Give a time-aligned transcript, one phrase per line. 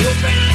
[0.00, 0.49] You've been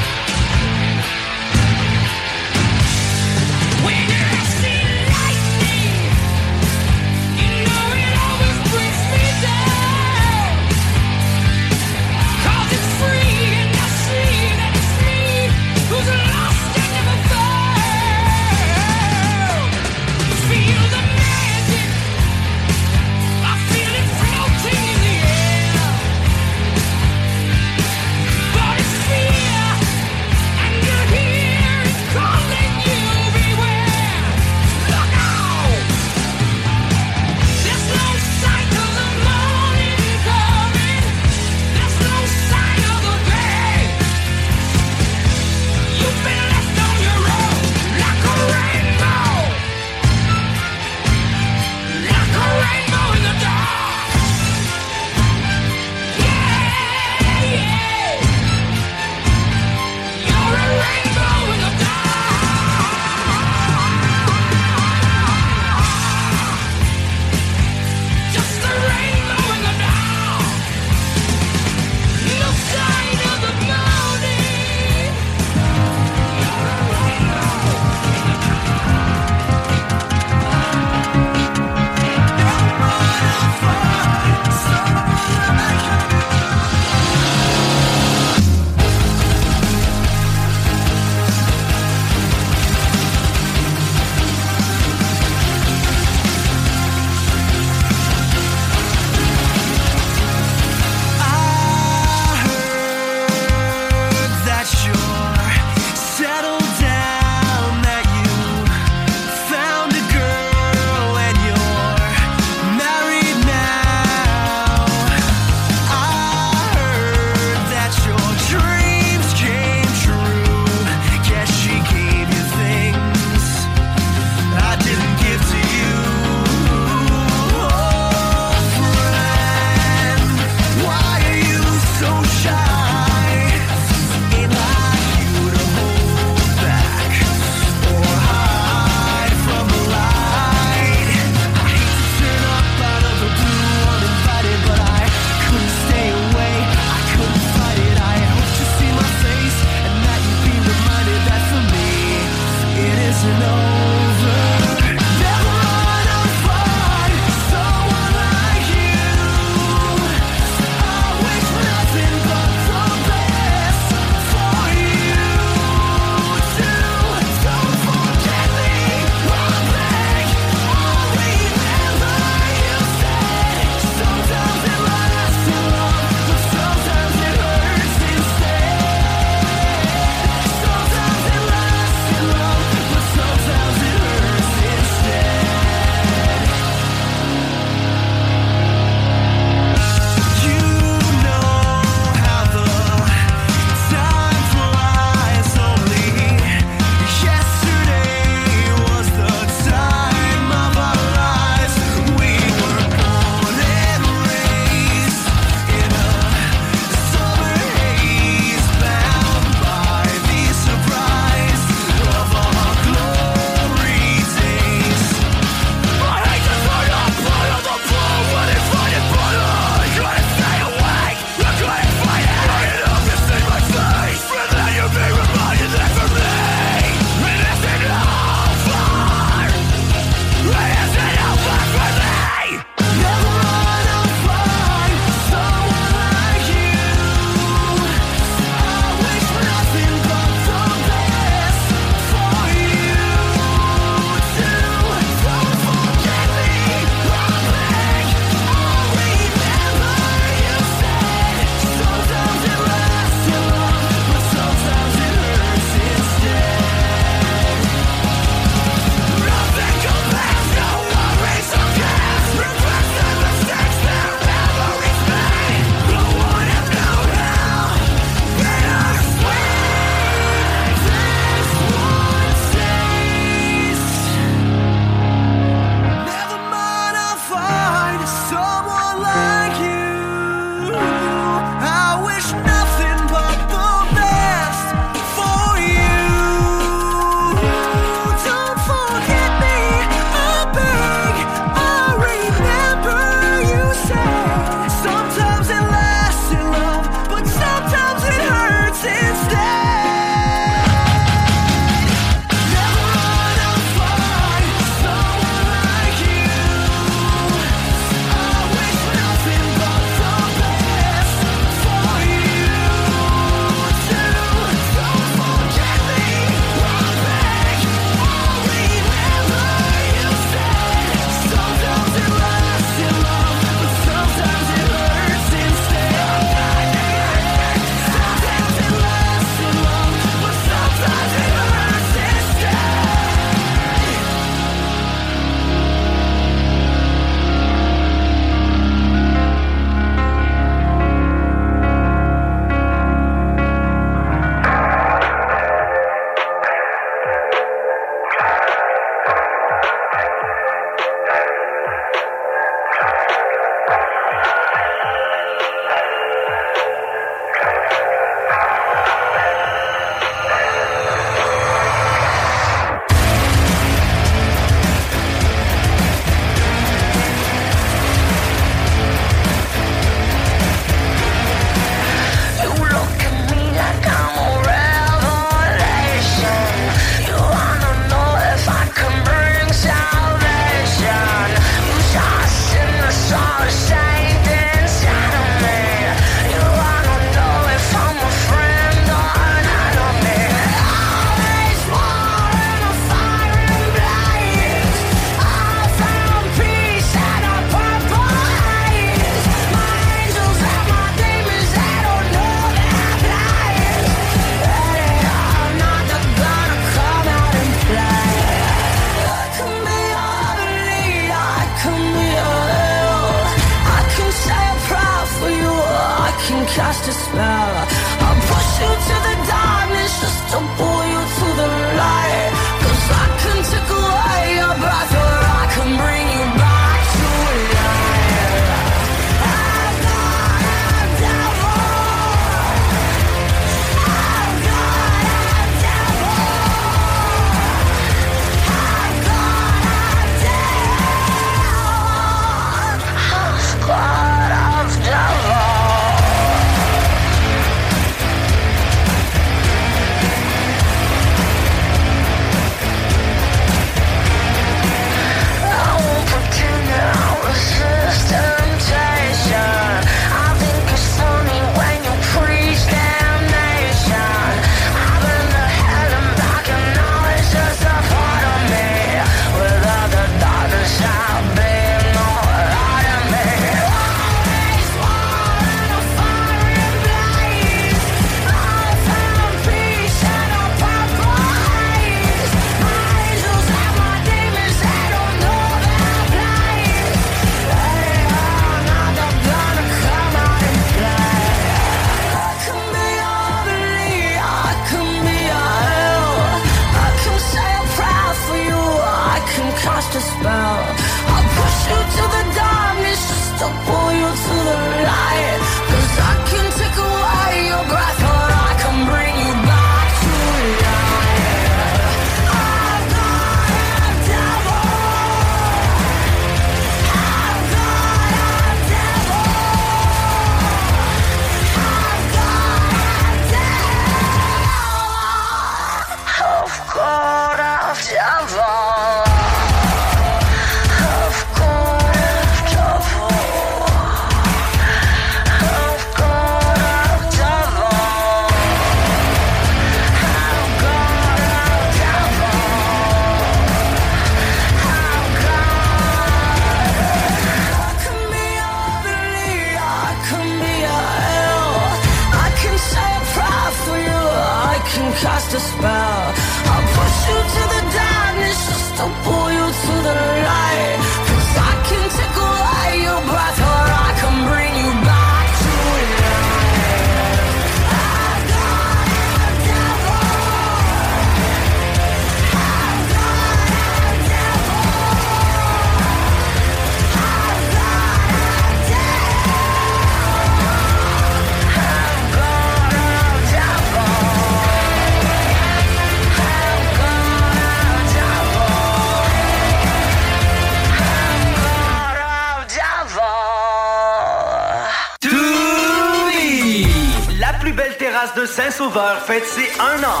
[598.34, 600.00] Saint-Sauveur fête ses un an.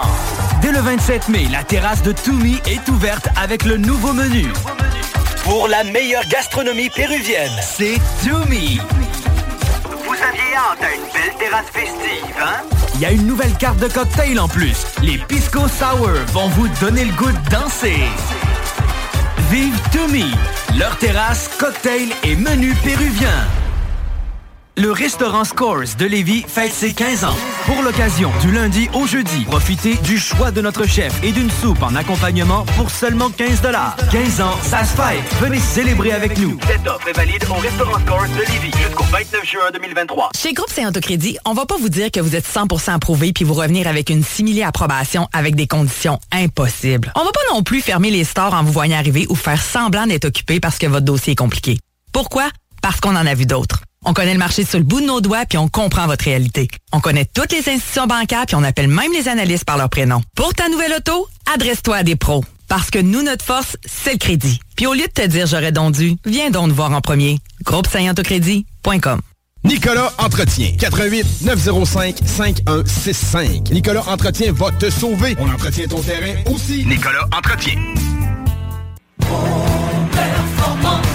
[0.62, 4.46] Dès le 27 mai, la terrasse de Toumi est ouverte avec le nouveau menu.
[5.44, 8.80] Pour la meilleure gastronomie péruvienne, c'est Toumi.
[10.06, 12.62] Vous aviez hâte à une belle terrasse festive, hein?
[12.94, 14.78] Il y a une nouvelle carte de cocktail en plus.
[15.02, 18.00] Les Pisco Sour vont vous donner le goût de danser.
[19.50, 20.32] Vive Toumi,
[20.78, 23.46] leur terrasse, cocktail et menu péruvien.
[24.78, 27.36] Le restaurant Scores de Lévis fête ses 15 ans.
[27.66, 31.80] Pour l'occasion, du lundi au jeudi, profitez du choix de notre chef et d'une soupe
[31.82, 33.62] en accompagnement pour seulement 15
[34.10, 35.22] 15 ans, ça se fête.
[35.40, 36.58] Venez célébrer avec nous.
[36.66, 40.30] Cette offre est valide au restaurant Scores de Lévis jusqu'au 29 juin 2023.
[40.36, 43.54] Chez Groupe Saint-Autocrédit, on va pas vous dire que vous êtes 100% approuvé puis vous
[43.54, 47.12] revenir avec une simili approbation avec des conditions impossibles.
[47.14, 50.06] On va pas non plus fermer les stores en vous voyant arriver ou faire semblant
[50.06, 51.78] d'être occupé parce que votre dossier est compliqué.
[52.12, 52.48] Pourquoi?
[52.82, 53.82] Parce qu'on en a vu d'autres.
[54.04, 56.68] On connaît le marché sur le bout de nos doigts puis on comprend votre réalité.
[56.92, 60.22] On connaît toutes les institutions bancaires puis on appelle même les analystes par leur prénom.
[60.36, 62.44] Pour ta nouvelle auto, adresse-toi à des pros.
[62.68, 64.60] Parce que nous, notre force, c'est le crédit.
[64.76, 67.38] Puis au lieu de te dire j'aurais donc dû, viens donc nous voir en premier.
[67.64, 67.86] Groupe
[69.64, 70.72] Nicolas Entretien.
[70.78, 73.70] 88 905 5165.
[73.70, 75.36] Nicolas Entretien va te sauver.
[75.38, 76.84] On entretient ton terrain aussi.
[76.84, 77.74] Nicolas Entretien.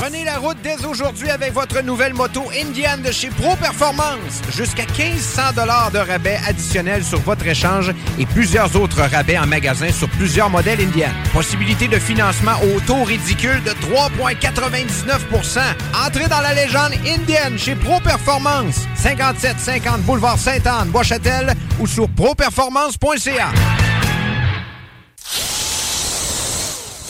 [0.09, 4.41] Prenez la route dès aujourd'hui avec votre nouvelle moto Indian de chez Pro Performance.
[4.55, 9.91] Jusqu'à 1500 dollars de rabais additionnels sur votre échange et plusieurs autres rabais en magasin
[9.91, 11.09] sur plusieurs modèles Indian.
[11.33, 15.59] Possibilité de financement au taux ridicule de 3,99%
[16.07, 18.87] Entrez dans la légende Indian chez Pro Performance.
[18.95, 23.49] 5750 boulevard Sainte-Anne, Bois-Châtel ou sur properformance.ca.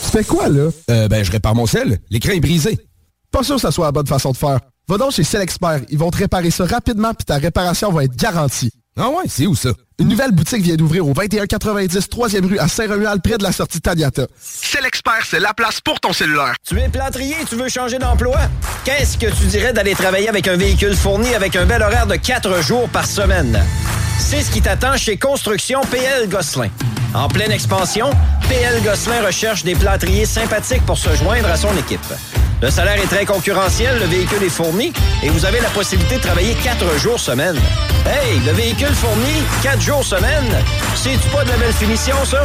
[0.04, 0.70] Tu fais quoi, là?
[0.90, 1.98] Euh, ben, je répare mon sel.
[2.10, 2.87] L'écran est brisé.
[3.30, 4.60] Pas sûr que ça soit la bonne façon de faire.
[4.88, 5.82] Va donc chez Expert.
[5.90, 8.70] Ils vont te réparer ça rapidement puis ta réparation va être garantie.
[8.96, 9.70] Ah ouais, c'est où ça?
[10.00, 13.80] Une nouvelle boutique vient d'ouvrir au 2190 3e rue à Saint-Romuald, près de la sortie
[13.80, 14.28] Tadiata.
[14.86, 16.54] Expert, c'est la place pour ton cellulaire.
[16.64, 18.38] Tu es plâtrier tu veux changer d'emploi?
[18.84, 22.14] Qu'est-ce que tu dirais d'aller travailler avec un véhicule fourni avec un bel horaire de
[22.14, 23.60] 4 jours par semaine?
[24.20, 26.68] C'est ce qui t'attend chez Construction PL Gosselin.
[27.12, 28.10] En pleine expansion,
[28.48, 32.00] PL Gosselin recherche des plâtriers sympathiques pour se joindre à son équipe.
[32.60, 36.22] Le salaire est très concurrentiel, le véhicule est fourni et vous avez la possibilité de
[36.22, 37.56] travailler 4 jours semaine.
[38.04, 40.44] Hey, le véhicule fourni, 4 jours semaine,
[40.94, 42.44] c'est-tu pas de la belle finition, ça?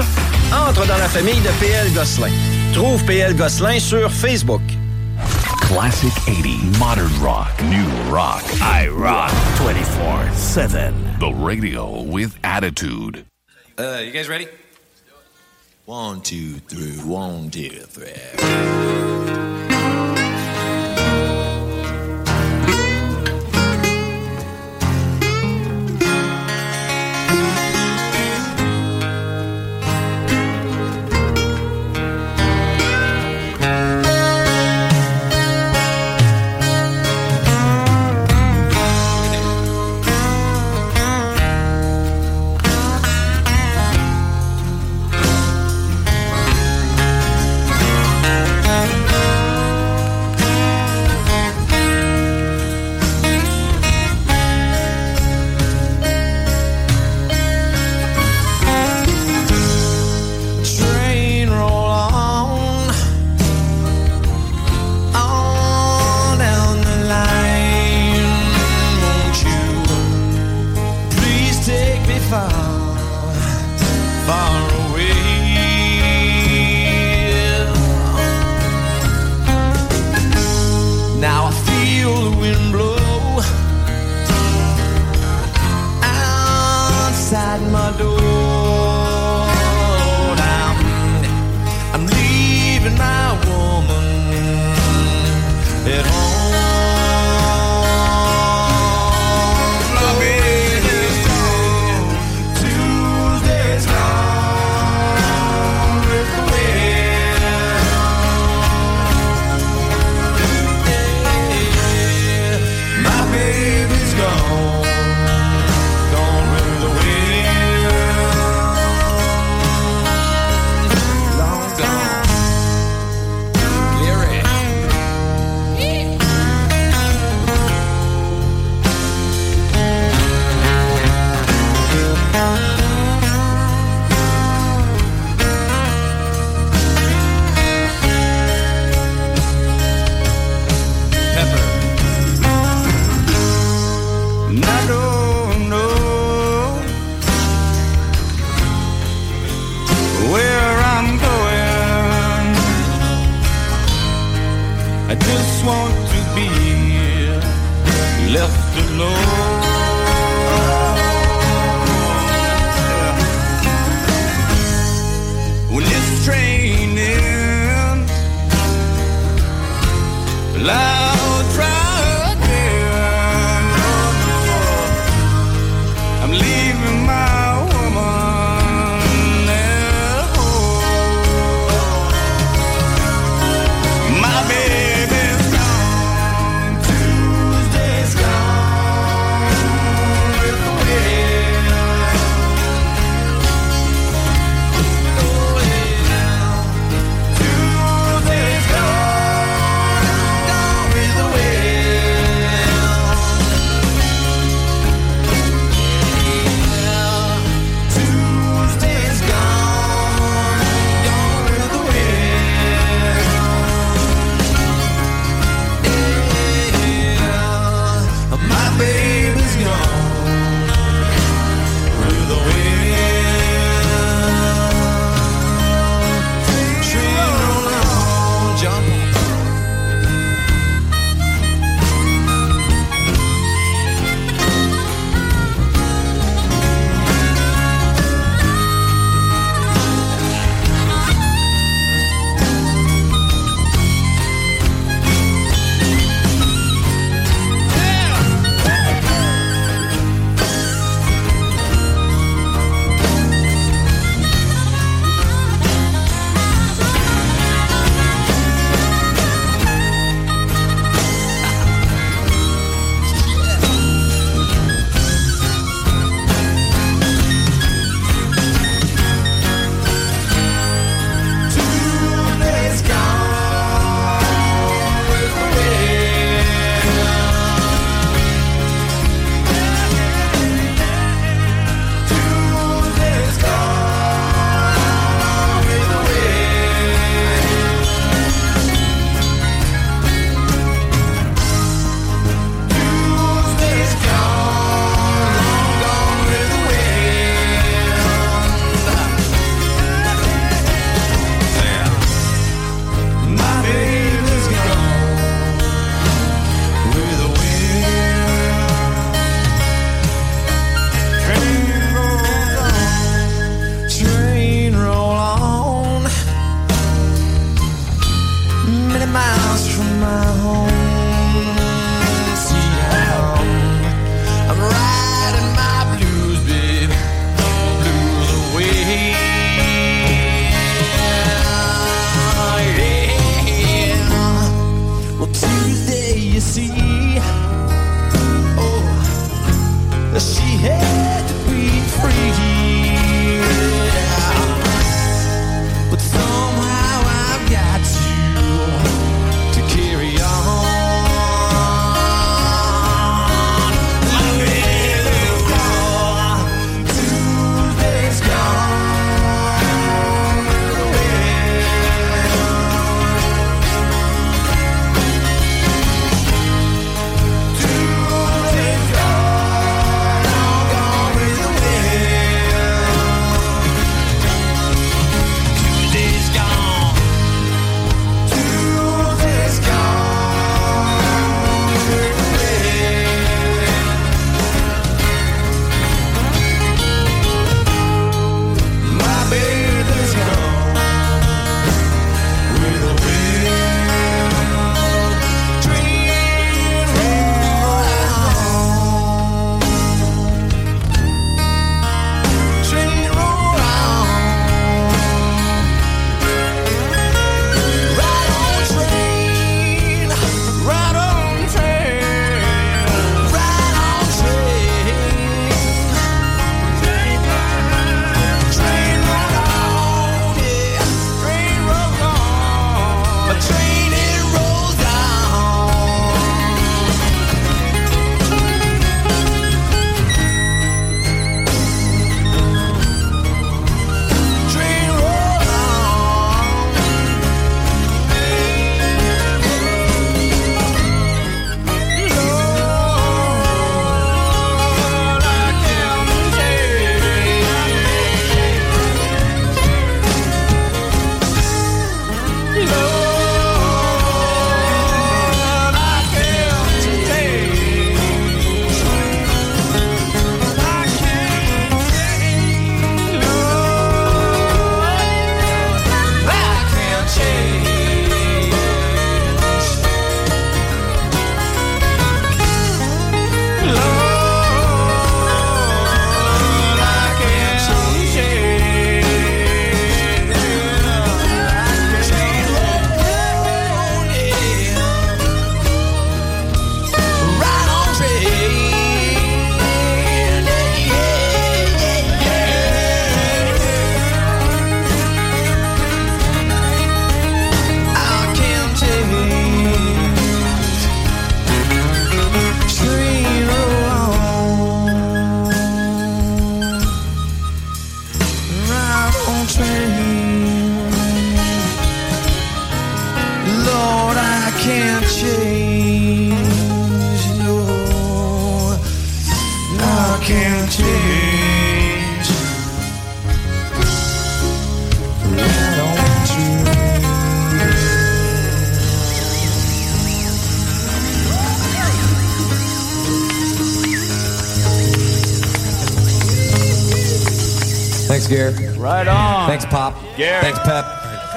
[0.52, 2.32] Entre dans la famille de PL Gosselin.
[2.74, 4.62] Trouve PL Gosselin sur Facebook.
[5.62, 8.44] Classic 80, modern rock, new rock.
[8.62, 10.94] I rock 24-7.
[11.20, 13.26] The radio with attitude.
[13.78, 14.48] Uh, you guys ready?
[15.86, 19.53] One, two, three, one, two, three.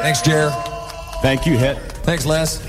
[0.07, 0.51] Thanks, Jer.
[1.21, 1.77] Thank you, Het.
[2.05, 2.61] Thanks, Les.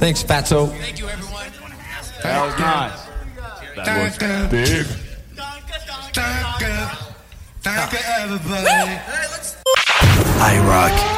[0.00, 0.66] Thanks, Fatso.
[0.66, 1.52] Thank you, everyone.
[2.22, 2.98] That was nice.
[3.84, 4.18] That was
[4.50, 4.86] big.
[8.22, 8.98] Everybody.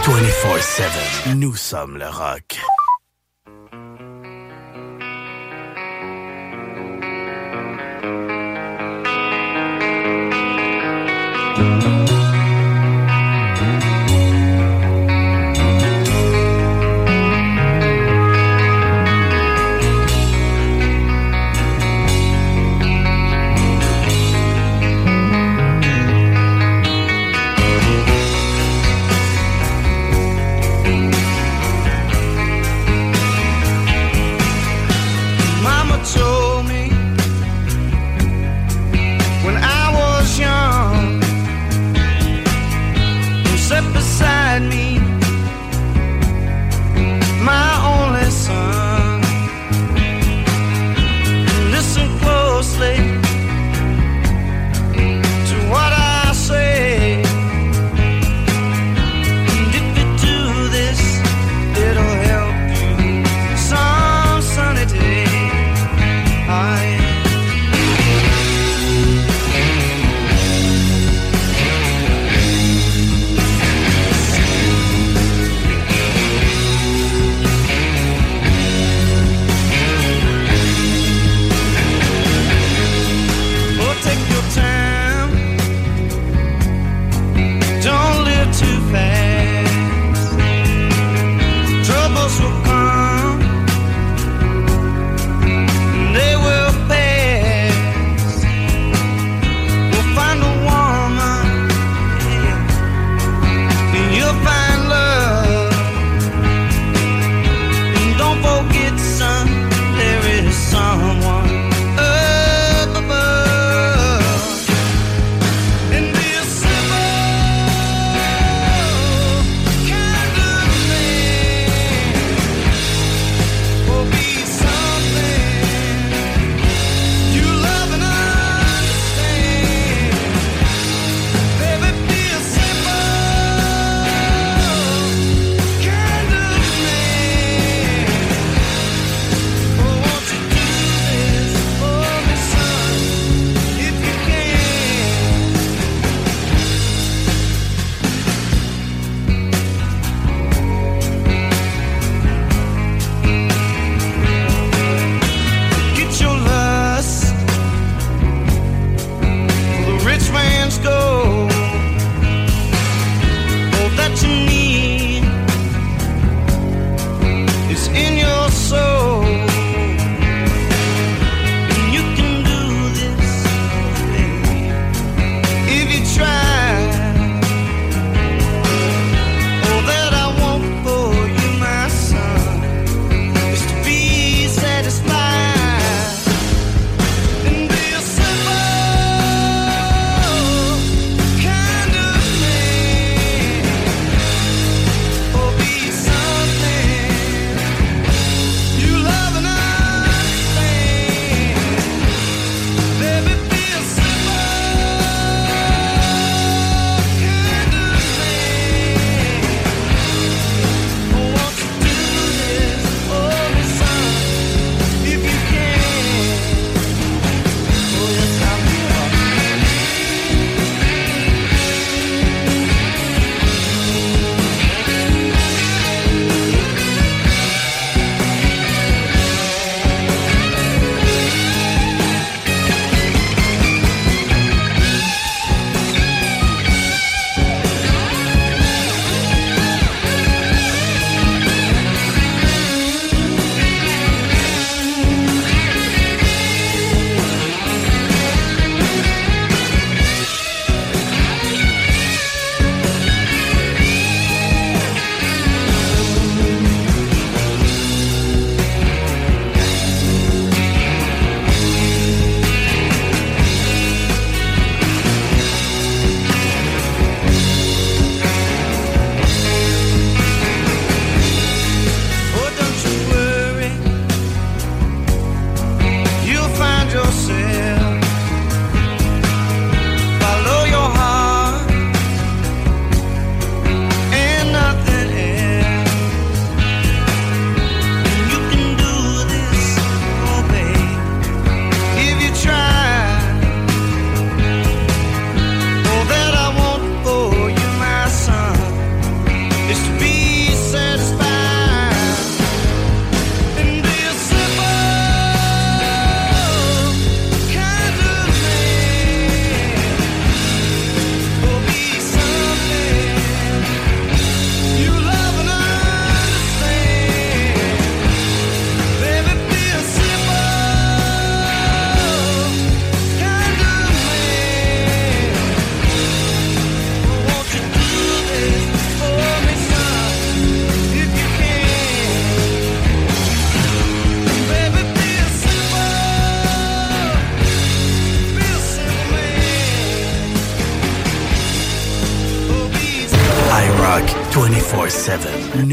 [0.02, 1.36] 24-7.
[1.36, 2.58] Nous sommes le rock.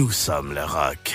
[0.08, 1.14] Nous sommes le rock.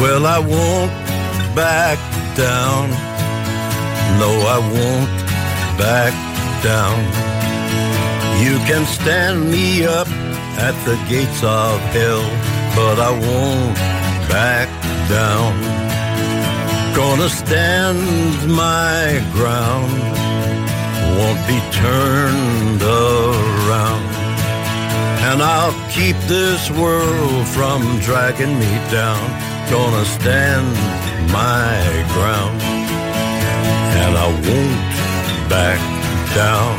[0.00, 0.90] Well, I won't
[1.54, 1.98] back
[2.34, 2.88] down.
[4.20, 5.10] No, I won't
[5.76, 6.14] back
[6.62, 6.98] down.
[8.42, 10.08] You can stand me up
[10.66, 12.24] at the gates of hell,
[12.74, 13.67] but I won't
[17.18, 19.90] Gonna stand my ground,
[21.18, 24.04] won't be turned around.
[25.26, 29.18] And I'll keep this world from dragging me down.
[29.68, 30.76] Gonna stand
[31.32, 31.74] my
[32.14, 32.62] ground.
[33.98, 34.78] And I won't
[35.50, 35.80] back
[36.36, 36.78] down.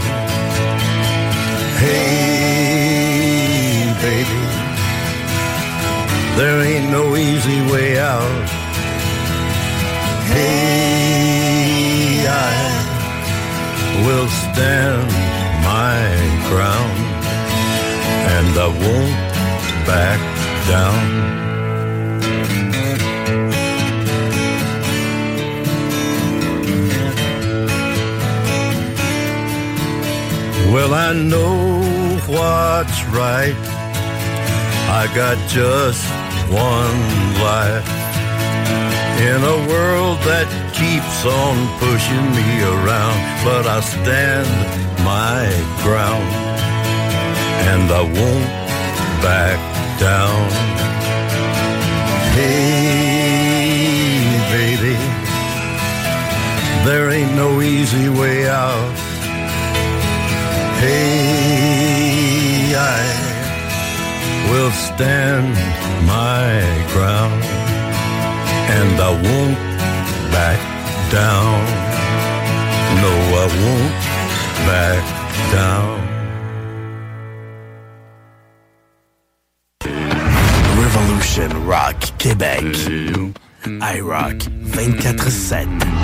[1.84, 3.04] Hey,
[4.00, 4.40] baby.
[6.38, 8.59] There ain't no easy way out.
[10.32, 12.54] Hey, I
[14.06, 15.08] will stand
[15.66, 16.00] my
[16.50, 17.00] ground
[18.36, 19.16] and I won't
[19.88, 20.20] back
[20.68, 21.20] down.
[30.72, 31.82] Well, I know
[32.28, 33.56] what's right.
[35.02, 36.06] I got just
[36.52, 37.00] one
[37.42, 37.99] life.
[39.20, 44.48] In a world that keeps on pushing me around, but I stand
[45.04, 45.44] my
[45.84, 46.24] ground
[47.68, 48.50] and I won't
[49.22, 49.60] back
[50.00, 50.50] down.
[52.40, 53.20] Hey,
[54.56, 54.96] baby,
[56.88, 58.96] there ain't no easy way out.
[60.80, 63.04] Hey, I
[64.50, 65.54] will stand
[66.08, 66.64] my
[66.94, 67.39] ground
[68.70, 69.58] and I won't
[70.32, 70.60] back
[71.12, 71.60] down.
[73.02, 73.96] No, I won't
[74.70, 75.04] back
[75.58, 75.98] down.
[80.84, 82.64] Revolution Rock Québec.
[83.82, 84.38] I Rock
[84.74, 85.99] 24-7.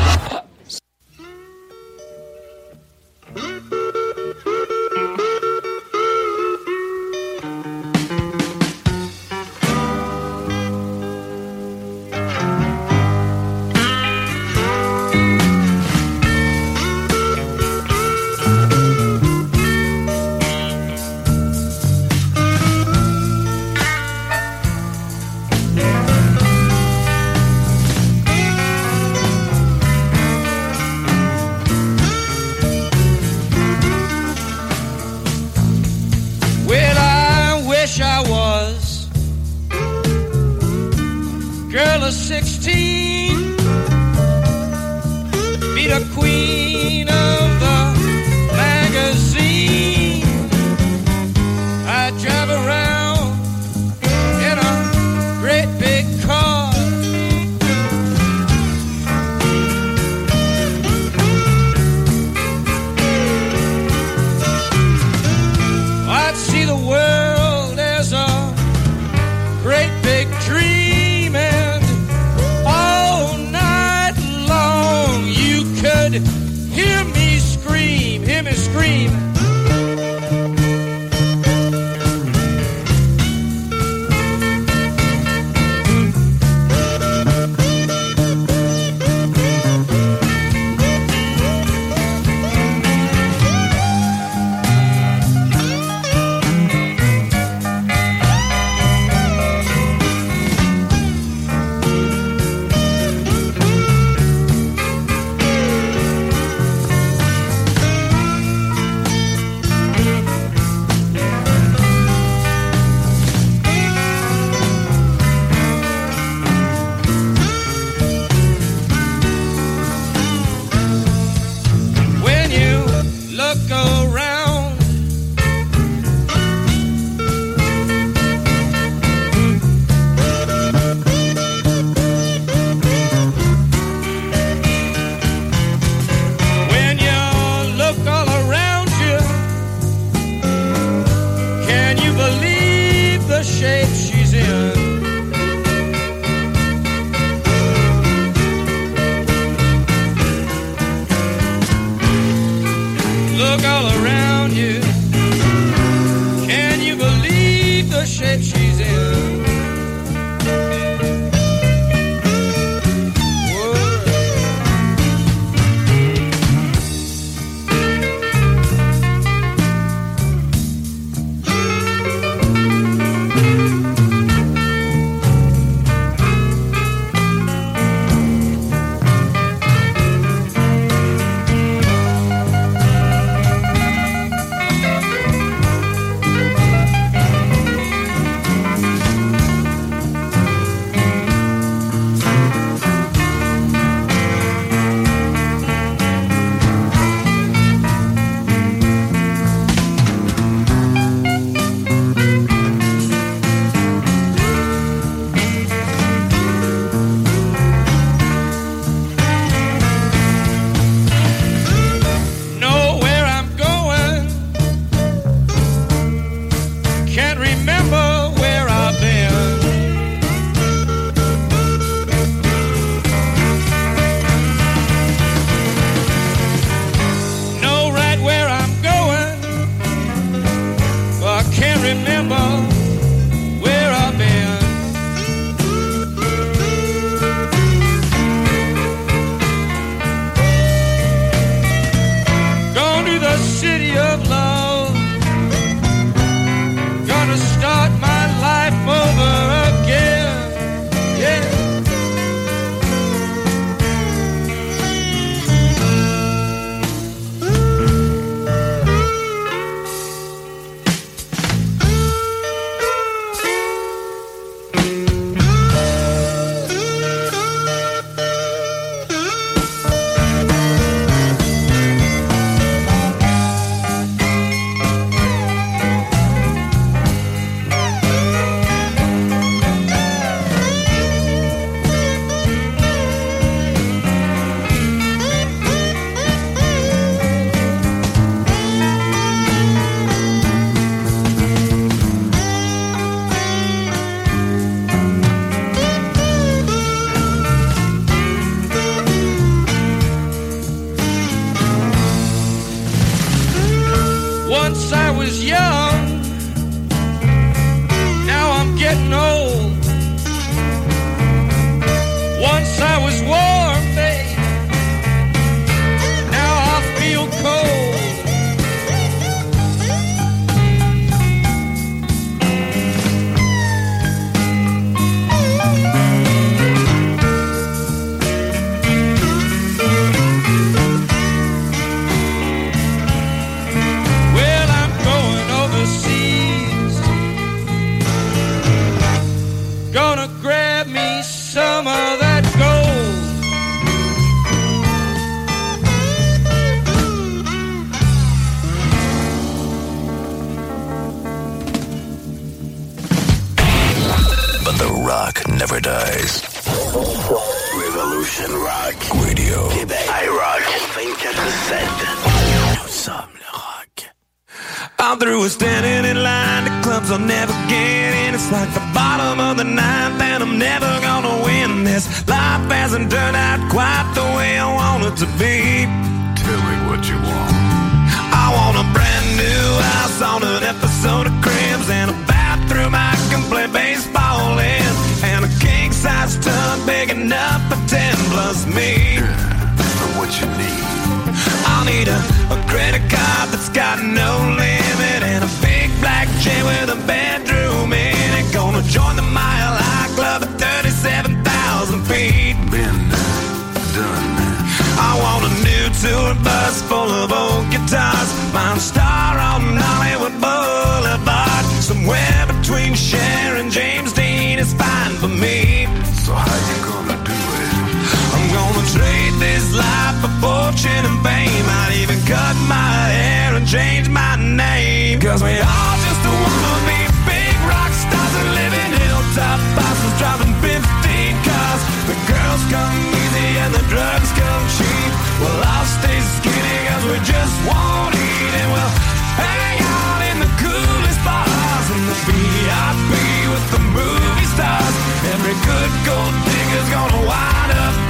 [420.46, 421.66] fortune and fame.
[421.82, 425.18] I'd even cut my hair and change my name.
[425.18, 430.54] Cause we all just wanna be big rock stars and live in hilltop bosses driving
[430.62, 431.82] 15 cars.
[432.06, 435.12] The girls come easy and the drugs come cheap.
[435.42, 438.54] Well, I'll stay skinny cause we just won't eat.
[438.62, 438.96] And we'll
[439.42, 443.12] hang out in the coolest bars and the VIP
[443.50, 444.96] with the movie stars.
[445.34, 448.05] Every good gold digger's gonna wind up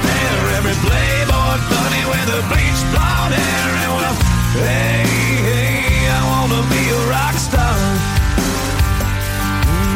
[1.56, 4.16] hot bunny with the bleach blonde hair and well,
[4.60, 5.04] hey,
[5.48, 7.76] hey, I wanna be a rock star.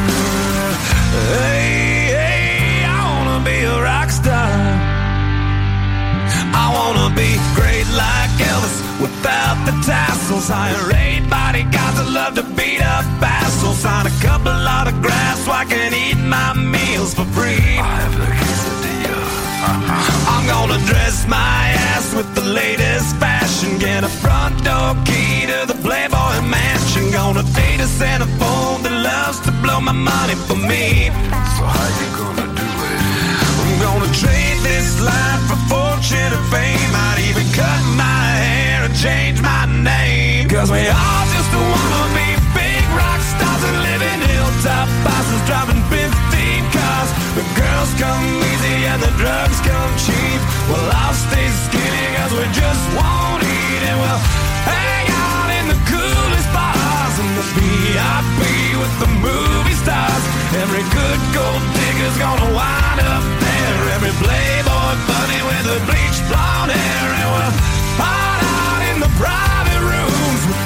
[0.08, 0.72] Mm,
[1.36, 1.64] hey,
[2.16, 4.50] hey, I wanna be a rock star.
[6.62, 10.48] I wanna be great like Elvis without the tassels.
[10.48, 13.78] Hire eight bodyguards that love to beat up assholes.
[13.78, 17.78] Sign a couple autographs so I can eat my meals for free.
[17.78, 18.79] I have the kisses.
[19.62, 23.78] I'm gonna dress my ass with the latest fashion.
[23.78, 27.10] Get a front door key to the Playboy mansion.
[27.12, 31.12] Gonna date a Santa phone that loves to blow my money for me.
[31.56, 33.00] So how you gonna do it?
[33.60, 36.92] I'm gonna trade this life for fortune and fame.
[36.96, 40.48] I'd even cut my hair and change my name.
[40.48, 45.60] Cause we all just wanna be big rock stars and live in hilltop bosses driving
[45.60, 45.69] 15 cars.
[47.30, 50.40] The girls come easy and the drugs come cheap.
[50.66, 54.22] Well, I'll stay skinny cause we just won't eat and we'll
[54.66, 58.40] hang out in the coolest bars and the VIP
[58.82, 60.24] with the movie stars.
[60.58, 63.78] Every good gold digger's gonna wind up there.
[63.94, 67.06] Every playboy bunny with a bleached blonde hair.
[67.14, 67.54] And we'll
[67.94, 68.79] hide out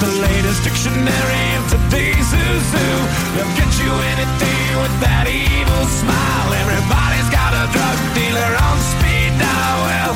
[0.05, 2.89] the latest dictionary of today's who's who.
[3.33, 6.49] They'll get you anything with that evil smile.
[6.61, 9.79] Everybody's got a drug dealer on speed dial.
[9.89, 10.13] Well,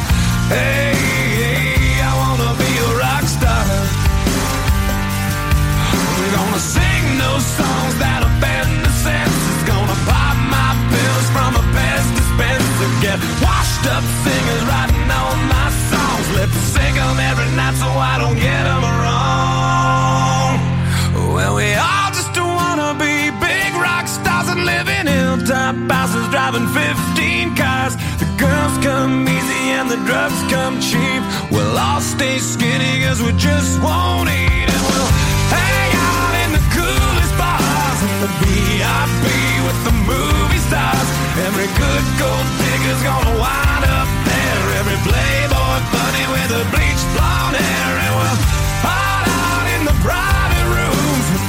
[0.53, 3.65] hey, hey, I wanna be a rock star.
[6.21, 9.59] We're gonna sing those songs that offend the senses.
[9.65, 12.89] Gonna pop my pills from a best dispenser.
[13.01, 16.27] Get washed up singers writing all my songs.
[16.77, 19.18] Sync 'em every night so I don't get wrong.
[21.59, 27.59] We all just wanna be big rock stars and live in hilltop houses driving 15
[27.59, 27.99] cars.
[28.23, 31.23] The girls come easy and the drugs come cheap.
[31.51, 35.11] We'll all stay skinny cause we just won't eat and we'll
[35.51, 39.27] hang out in the coolest bars and the VIP
[39.67, 41.09] with the movie stars.
[41.43, 44.63] Every good gold digger's gonna wind up there.
[44.79, 48.41] Every playboy bunny with a bleached blonde hair and we'll
[48.87, 50.28] hide out in the with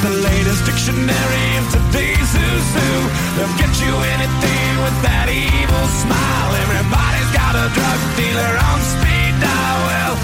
[0.02, 2.91] the latest dictionary of today's who's who.
[3.36, 6.52] They'll get you anything with that evil smile.
[6.64, 9.80] Everybody's got a drug dealer on speed dial.
[9.89, 10.16] Well,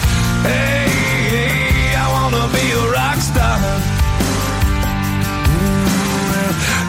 [0.47, 0.87] hey,
[1.35, 3.59] hey I wanna be a rock star.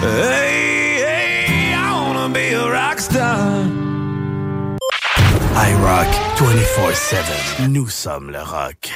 [0.06, 3.66] Hey, hey, I wanna be a rock star.
[5.56, 7.68] iRock 24-7.
[7.68, 8.90] Nous sommes le rock.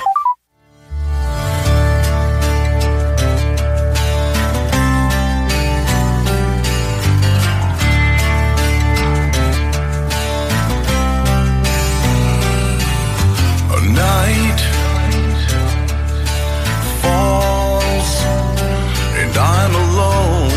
[19.63, 20.51] I'm alone.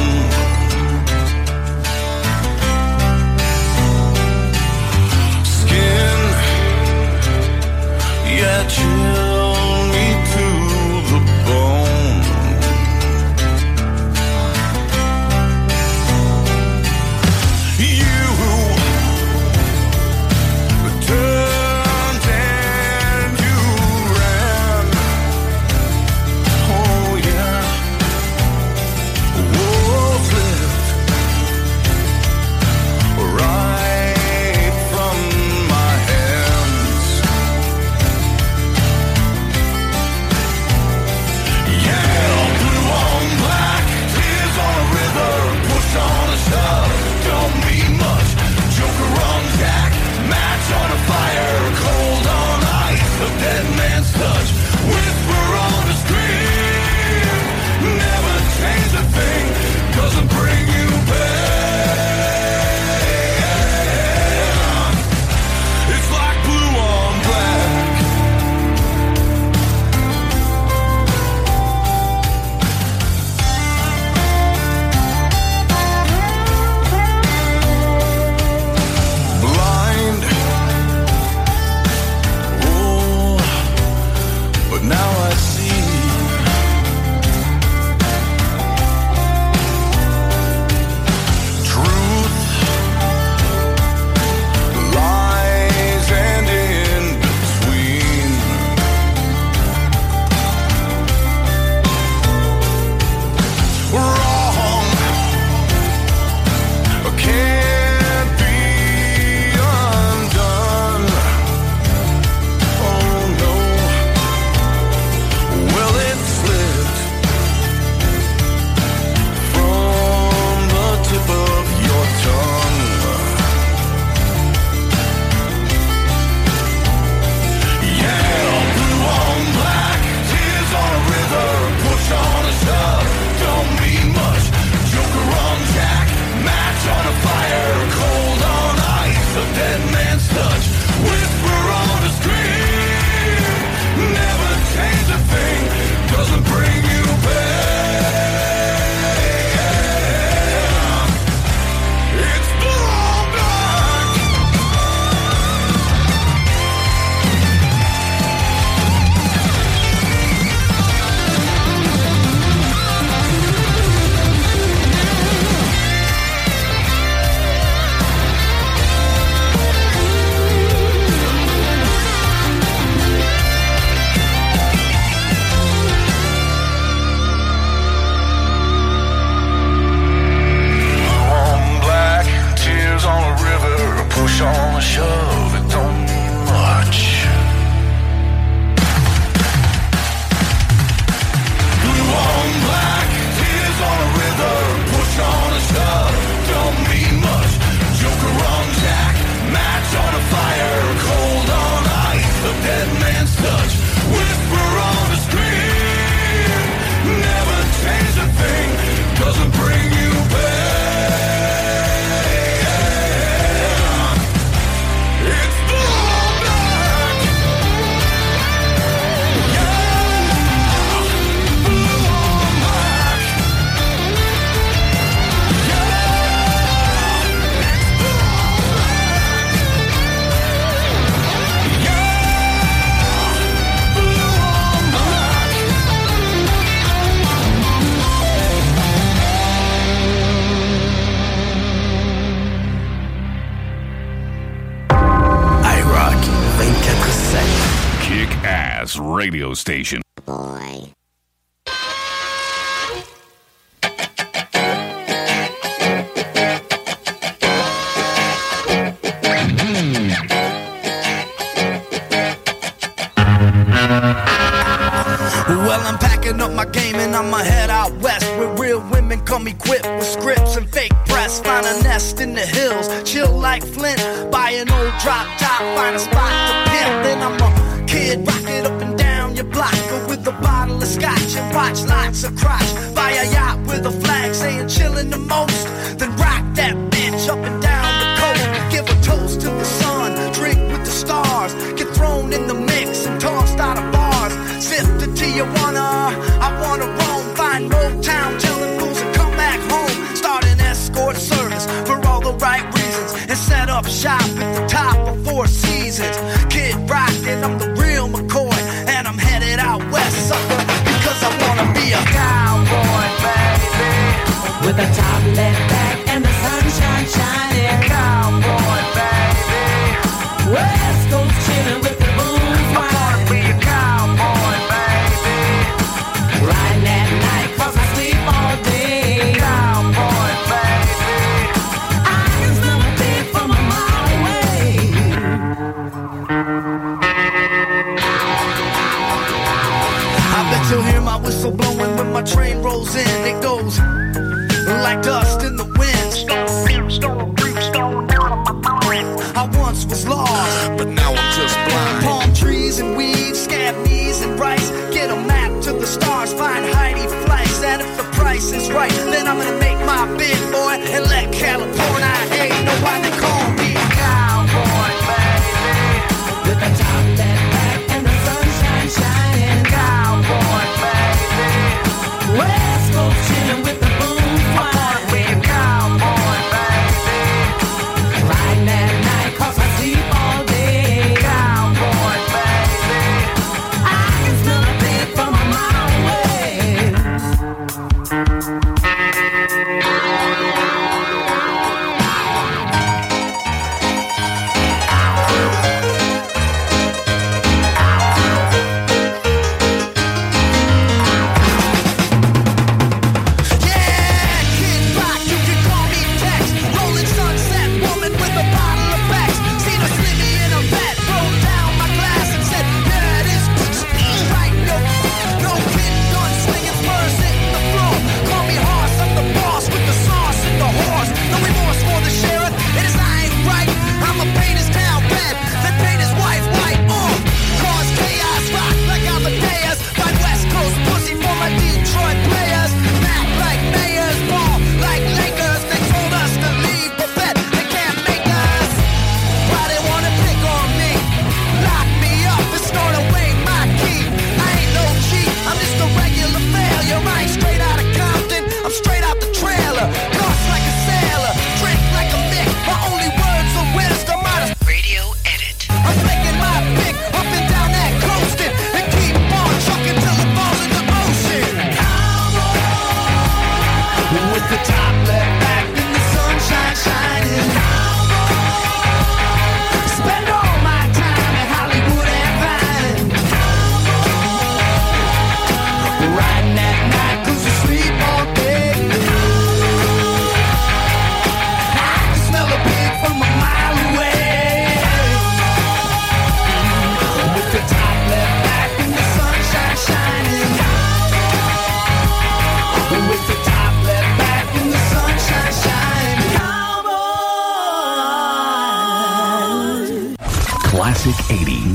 [5.43, 6.19] Skin,
[8.37, 9.02] yeah, chill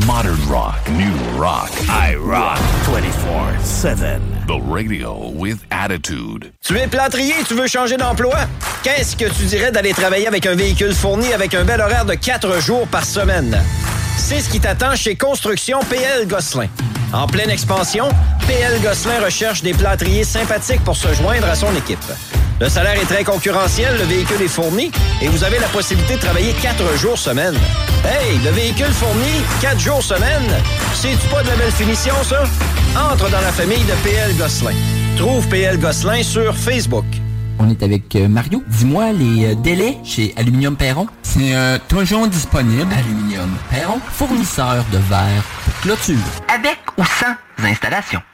[0.06, 1.68] Modern rock, new rock.
[1.86, 4.46] I rock 24-7.
[4.46, 6.50] The radio with attitude.
[6.64, 8.38] Tu es plâtrier, tu veux changer d'emploi?
[8.82, 12.14] Qu'est-ce que tu dirais d'aller travailler avec un véhicule fourni avec un bel horaire de
[12.14, 13.62] 4 jours par semaine?
[14.16, 16.68] C'est ce qui t'attend chez Construction PL Gosselin.
[17.12, 18.08] En pleine expansion,
[18.46, 21.98] PL Gosselin recherche des plâtriers sympathiques pour se joindre à son équipe.
[22.60, 24.90] Le salaire est très concurrentiel, le véhicule est fourni
[25.22, 27.54] et vous avez la possibilité de travailler quatre jours semaine.
[28.04, 30.50] Hey, le véhicule fourni, quatre jours semaine,
[30.92, 32.42] c'est-tu pas de la belle finition, ça?
[33.12, 34.74] Entre dans la famille de PL Gosselin.
[35.16, 37.04] Trouve PL Gosselin sur Facebook.
[37.60, 38.62] On est avec euh, Mario.
[38.66, 41.06] Dis-moi les euh, délais chez Aluminium Perron.
[41.22, 42.92] C'est euh, toujours disponible.
[42.92, 46.16] Aluminium Perron, fournisseur de verre pour clôture.
[46.52, 47.34] Avec ou sans
[47.68, 48.20] installation.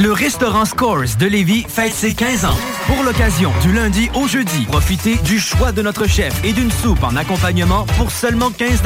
[0.00, 2.56] Le restaurant Scores de Lévis fête ses 15 ans.
[2.86, 7.02] Pour l'occasion, du lundi au jeudi, profitez du choix de notre chef et d'une soupe
[7.02, 8.80] en accompagnement pour seulement 15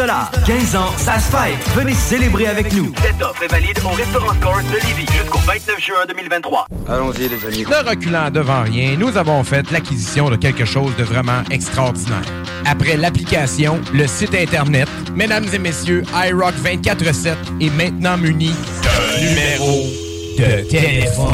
[0.47, 1.69] 15 ans, ça se fête.
[1.77, 2.95] Venez célébrer avec nous.
[3.03, 6.67] Cette offre est valide au restaurant Scores de Lévis jusqu'au 29 juin 2023.
[6.89, 7.67] Allons-y, les amis.
[7.71, 12.25] Ne reculant devant rien, nous avons fait l'acquisition de quelque chose de vraiment extraordinaire.
[12.65, 20.02] Après l'application, le site Internet, mesdames et messieurs, iRock 24-7 est maintenant muni d'un numéro
[20.43, 21.33] de téléphone.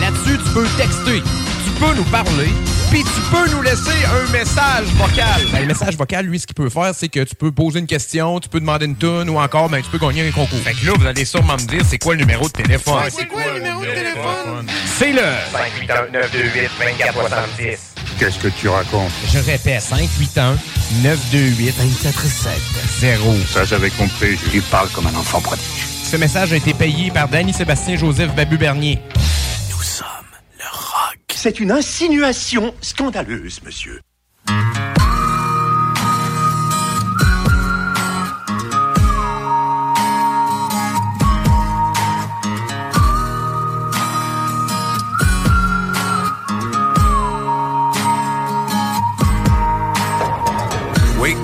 [0.00, 1.22] Là-dessus, tu peux texter,
[1.64, 2.50] tu peux nous parler,
[2.90, 5.42] puis tu peux nous laisser un message vocal.
[5.52, 7.86] Ben, le message vocal, lui, ce qu'il peut faire, c'est que tu peux poser une
[7.86, 10.60] question, tu peux demander une tune ou encore, ben, tu peux gagner un concours.
[10.60, 12.94] Fait que là, vous allez sûrement me dire, c'est quoi le numéro de téléphone?
[13.02, 14.66] Ouais, c'est quoi le numéro de téléphone?
[14.98, 15.22] C'est le
[17.62, 17.78] 581-928-2470.
[18.20, 19.10] Qu'est-ce que tu racontes?
[19.32, 20.56] Je répète, 581
[21.02, 24.38] 928 247 Ça, j'avais compris.
[24.50, 25.95] Tu parles comme un enfant prodigue.
[26.06, 29.00] Ce message a été payé par Danny Sébastien Joseph Babu Bernier.
[31.34, 34.00] C'est une insinuation scandaleuse, monsieur.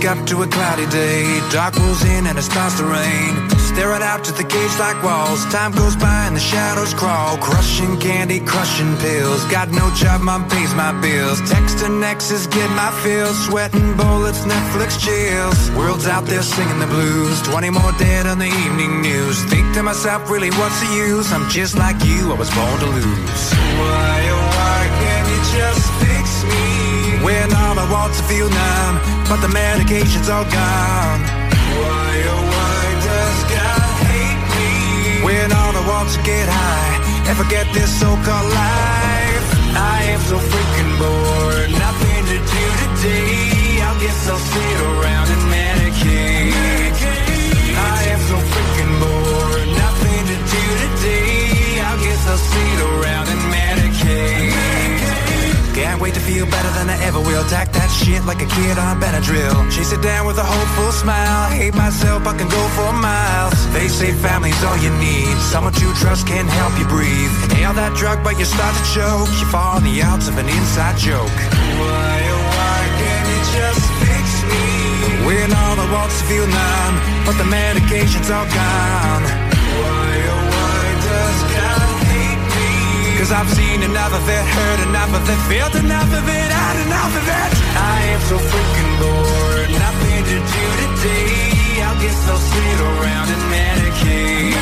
[0.03, 1.23] Wake up to a cloudy day,
[1.53, 3.49] dark rolls in and it starts to rain.
[3.71, 7.39] Staring out to the cage like walls, time goes by and the shadows crawl.
[7.39, 9.45] Crushing candy, crushing pills.
[9.45, 11.41] Got no job, mom pays my bills.
[11.43, 13.47] Texting exes, get my fills.
[13.47, 15.71] Sweating bullets, Netflix chills.
[15.79, 17.41] World's out there singing the blues.
[17.43, 19.39] 20 more dead on the evening news.
[19.45, 21.33] Think to myself, really, what's the use?
[21.33, 23.43] I'm just like you, I was born to lose.
[23.79, 26.12] Why, oh, why can't you just me?
[27.23, 28.95] When all I want to feel numb,
[29.31, 31.21] but the medication's all gone.
[31.79, 35.23] Why, oh, why does God hate me?
[35.27, 36.95] When all I want to get high
[37.31, 39.47] and forget this so-called life.
[39.79, 43.81] I am so freaking bored, nothing to do today.
[43.87, 46.53] I guess I'll sit around and medicate.
[47.79, 51.87] I am so freaking bored, nothing to do today.
[51.87, 54.72] I guess I'll sit around and medicate.
[55.75, 57.45] Can't wait to feel better than I ever will.
[57.49, 59.57] Tack that shit like a kid on Benadryl.
[59.73, 61.49] Chase it down with a hopeful smile.
[61.49, 63.57] Hate myself, I can go for miles.
[63.73, 65.33] They say family's all you need.
[65.49, 67.33] Someone to trust can help you breathe.
[67.49, 69.33] Inhale that drug, but you start to choke.
[69.41, 71.33] You fall on the outs of an inside joke.
[71.81, 75.25] Why, oh, why can't you just fix me?
[75.25, 76.95] When all want's to feel numb,
[77.25, 79.42] but the medication's all gone.
[83.23, 86.77] Cause I've seen enough of it, heard enough of it, felt enough of it, had
[86.87, 87.51] enough of it.
[87.79, 91.87] I am so freaking bored, nothing to do today.
[91.87, 94.59] I guess I'll sit around and medicate.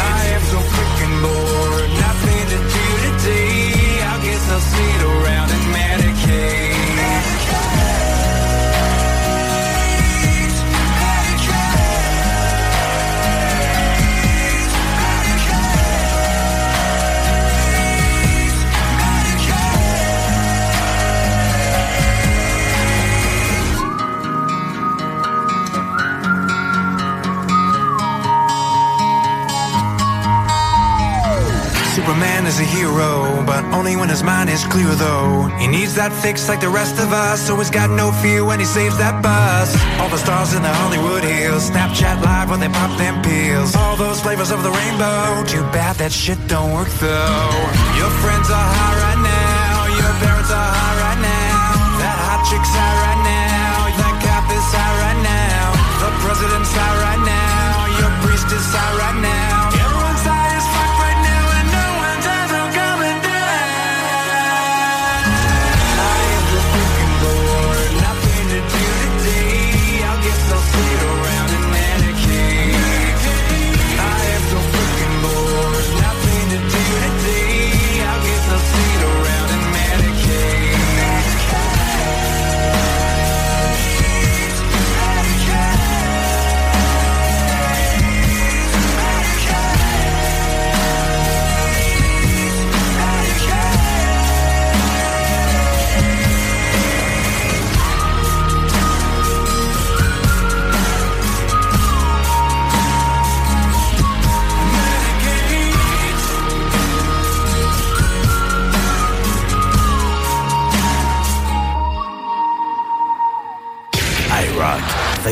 [0.00, 4.00] I am so freaking bored, nothing to do today.
[4.08, 6.73] I guess I'll sit around and medicate.
[32.04, 35.48] Superman is a hero, but only when his mind is clear though.
[35.56, 38.60] He needs that fix like the rest of us, so he's got no fear when
[38.60, 39.72] he saves that bus.
[39.98, 43.74] All the stars in the Hollywood Hills, Snapchat live when they pop them pills.
[43.74, 47.56] All those flavors of the rainbow, too bad that shit don't work though.
[47.96, 52.04] Your friends are high right now, your parents are high right now.
[52.04, 52.93] That hot chick's high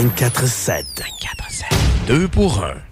[0.02, 0.84] 24-7.
[2.08, 2.91] 2 pour 1.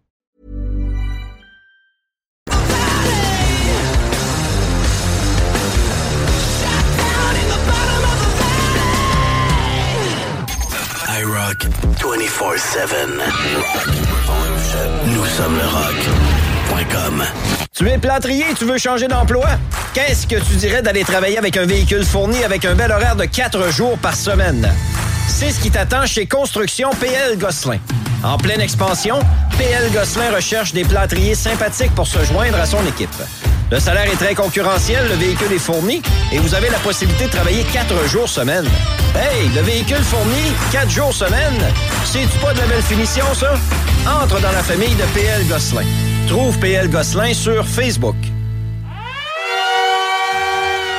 [11.41, 11.67] iRock
[11.99, 12.95] 24-7.
[15.05, 15.61] Nous sommes le.
[17.75, 19.45] Tu es plâtrier tu veux changer d'emploi?
[19.93, 23.25] Qu'est-ce que tu dirais d'aller travailler avec un véhicule fourni avec un bel horaire de
[23.25, 24.71] 4 jours par semaine?
[25.27, 27.79] C'est ce qui t'attend chez Construction PL Gosselin.
[28.23, 29.19] En pleine expansion,
[29.57, 33.09] PL Gosselin recherche des plâtriers sympathiques pour se joindre à son équipe.
[33.71, 36.01] Le salaire est très concurrentiel, le véhicule est fourni
[36.33, 38.65] et vous avez la possibilité de travailler 4 jours semaine.
[39.15, 41.57] Hey, le véhicule fourni, 4 jours semaine,
[42.03, 43.53] c'est-tu pas de la belle finition, ça?
[44.21, 45.85] Entre dans la famille de PL Gosselin.
[46.27, 48.17] Trouve PL Gosselin sur Facebook.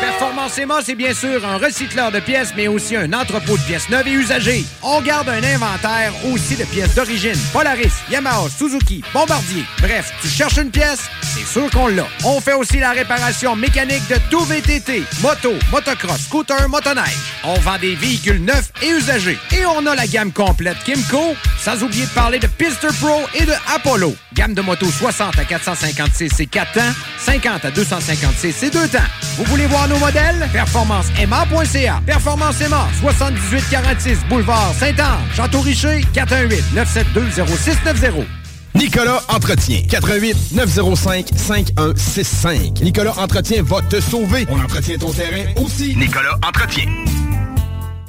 [0.03, 3.89] Performance Emma, c'est bien sûr un recycleur de pièces, mais aussi un entrepôt de pièces
[3.89, 4.65] neuves et usagées.
[4.83, 7.39] On garde un inventaire aussi de pièces d'origine.
[7.53, 9.65] Polaris, Yamaha, Suzuki, Bombardier.
[9.79, 12.09] Bref, tu cherches une pièce, c'est sûr qu'on l'a.
[12.24, 17.16] On fait aussi la réparation mécanique de tout VTT, moto, motocross, scooter, motoneige.
[17.45, 19.39] On vend des véhicules neufs et usagés.
[19.53, 23.45] Et on a la gamme complète Kimco, sans oublier de parler de Pister Pro et
[23.45, 24.16] de Apollo.
[24.35, 26.81] Gamme de motos 60 à 456 c'est 4 temps,
[27.19, 28.99] 50 à 256 c'est 2 temps.
[29.37, 30.48] Vous voulez voir nos modèles?
[30.52, 32.02] PerformanceMA.ca.
[32.06, 38.27] Performance Emma, 7846 Boulevard Saint-Anne, Château-Richer, 418-972-0690.
[38.74, 39.81] Nicolas Entretien.
[39.89, 42.81] 88 905 5165.
[42.82, 44.47] Nicolas Entretien va te sauver.
[44.48, 45.94] On entretient ton terrain aussi.
[45.97, 46.86] Nicolas Entretien.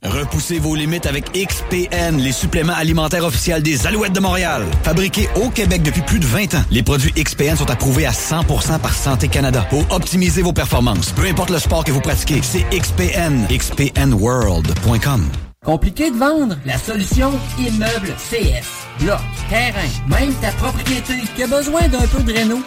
[0.03, 4.65] Repoussez vos limites avec XPN, les suppléments alimentaires officiels des Alouettes de Montréal.
[4.84, 8.80] Fabriqués au Québec depuis plus de 20 ans, les produits XPN sont approuvés à 100%
[8.80, 11.11] par Santé Canada pour optimiser vos performances.
[11.11, 13.47] Peu importe le sport que vous pratiquez, c'est XPN.
[13.49, 15.30] XPNWorld.com.
[15.63, 16.57] Compliqué de vendre?
[16.65, 18.65] La solution Immeuble CS.
[18.99, 22.61] Bloc, terrain, même ta propriété qui a besoin d'un peu de réno?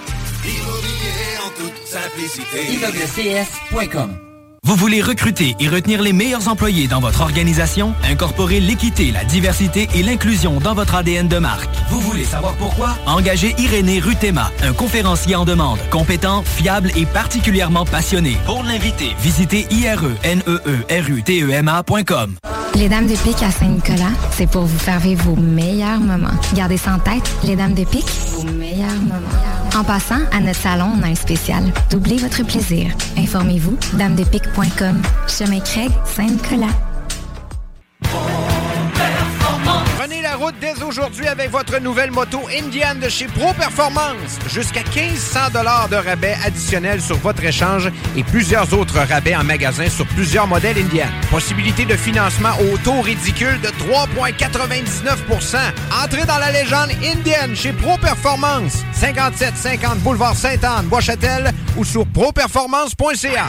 [0.44, 2.72] Immobilier en toute simplicité.
[2.72, 4.25] ImmeublesCS.com
[4.66, 7.94] Vous voulez recruter et retenir les meilleurs employés dans votre organisation?
[8.02, 11.70] Incorporer l'équité, la diversité et l'inclusion dans votre ADN de marque.
[11.88, 12.96] Vous voulez savoir pourquoi?
[13.06, 18.36] Engagez Irénée Rutema, un conférencier en demande, compétent, fiable et particulièrement passionné.
[18.44, 22.34] Pour l'inviter, visitez ireneerutema.com.
[22.74, 26.34] Les Dames de Pique à Saint-Nicolas, c'est pour vous faire vivre vos meilleurs moments.
[26.54, 29.30] Gardez ça en tête, les Dames de Pique, vos meilleurs moments.
[29.74, 31.62] En passant, à notre salon, on a un spécial.
[31.90, 32.90] Doublez votre plaisir.
[33.18, 33.76] Informez-vous,
[34.56, 35.02] damedepique.com.
[35.28, 36.72] Chemin Craig, Saint-Nicolas.
[39.98, 44.38] Prenez la route dès aujourd'hui avec votre nouvelle moto Indian de chez Pro Performance.
[44.48, 49.88] Jusqu'à 1500 dollars de rabais additionnels sur votre échange et plusieurs autres rabais en magasin
[49.88, 51.08] sur plusieurs modèles Indian.
[51.30, 55.56] Possibilité de financement au taux ridicule de 3,99%
[56.04, 58.84] Entrez dans la légende Indian chez Pro Performance.
[58.92, 63.48] 5750 Boulevard Sainte-Anne, Bois-Châtel ou sur properformance.ca.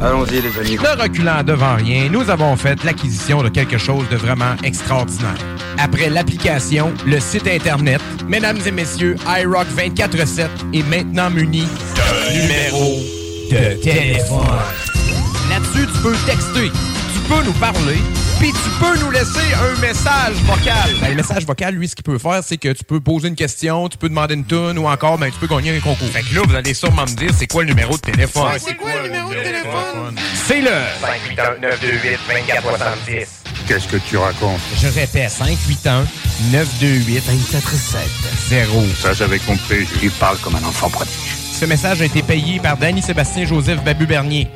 [0.00, 0.76] Allons-y, les amis.
[0.76, 5.38] Ne reculant devant rien, nous avons fait l'acquisition de quelque chose de vraiment extraordinaire.
[5.78, 11.62] Après l'application, le site Internet, mesdames et messieurs, iRock 24-7 est maintenant muni
[11.94, 12.98] d'un numéro
[13.52, 14.46] de téléphone.
[15.48, 16.72] Là-dessus, tu peux texter,
[17.28, 17.98] peux nous parler,
[18.40, 20.94] puis tu peux nous laisser un message vocal.
[21.00, 23.34] Ben, le message vocal, lui, ce qu'il peut faire, c'est que tu peux poser une
[23.34, 26.08] question, tu peux demander une tune ou encore, ben, tu peux gagner un concours.
[26.08, 28.44] Fait que là, vous allez sûrement me dire, c'est quoi le numéro de téléphone?
[28.44, 30.16] Ouais, c'est quoi le numéro de téléphone?
[30.46, 30.70] C'est le
[33.06, 33.26] 581-928-2470.
[33.66, 34.60] Qu'est-ce que tu racontes?
[34.80, 35.30] Je répète,
[36.50, 38.94] 581-928-2470.
[39.02, 39.86] Ça, j'avais compris.
[40.00, 41.12] Tu parles comme un enfant prodige.
[41.52, 44.48] Ce message a été payé par Danny Sébastien Joseph Babu Bernier.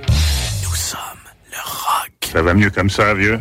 [2.32, 3.38] Ça va mieux comme ça, vieux?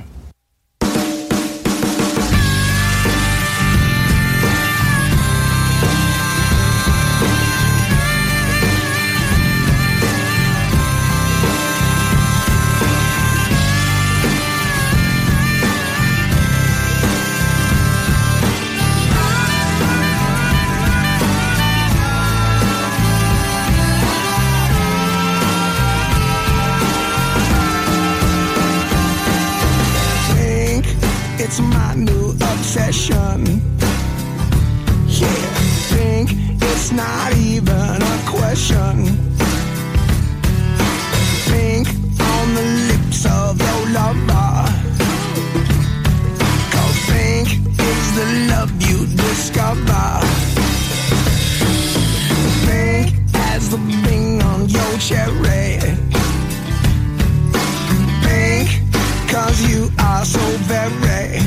[61.02, 61.40] Very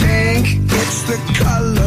[0.00, 1.77] Think it's the color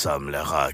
[0.00, 0.69] sommes le roc.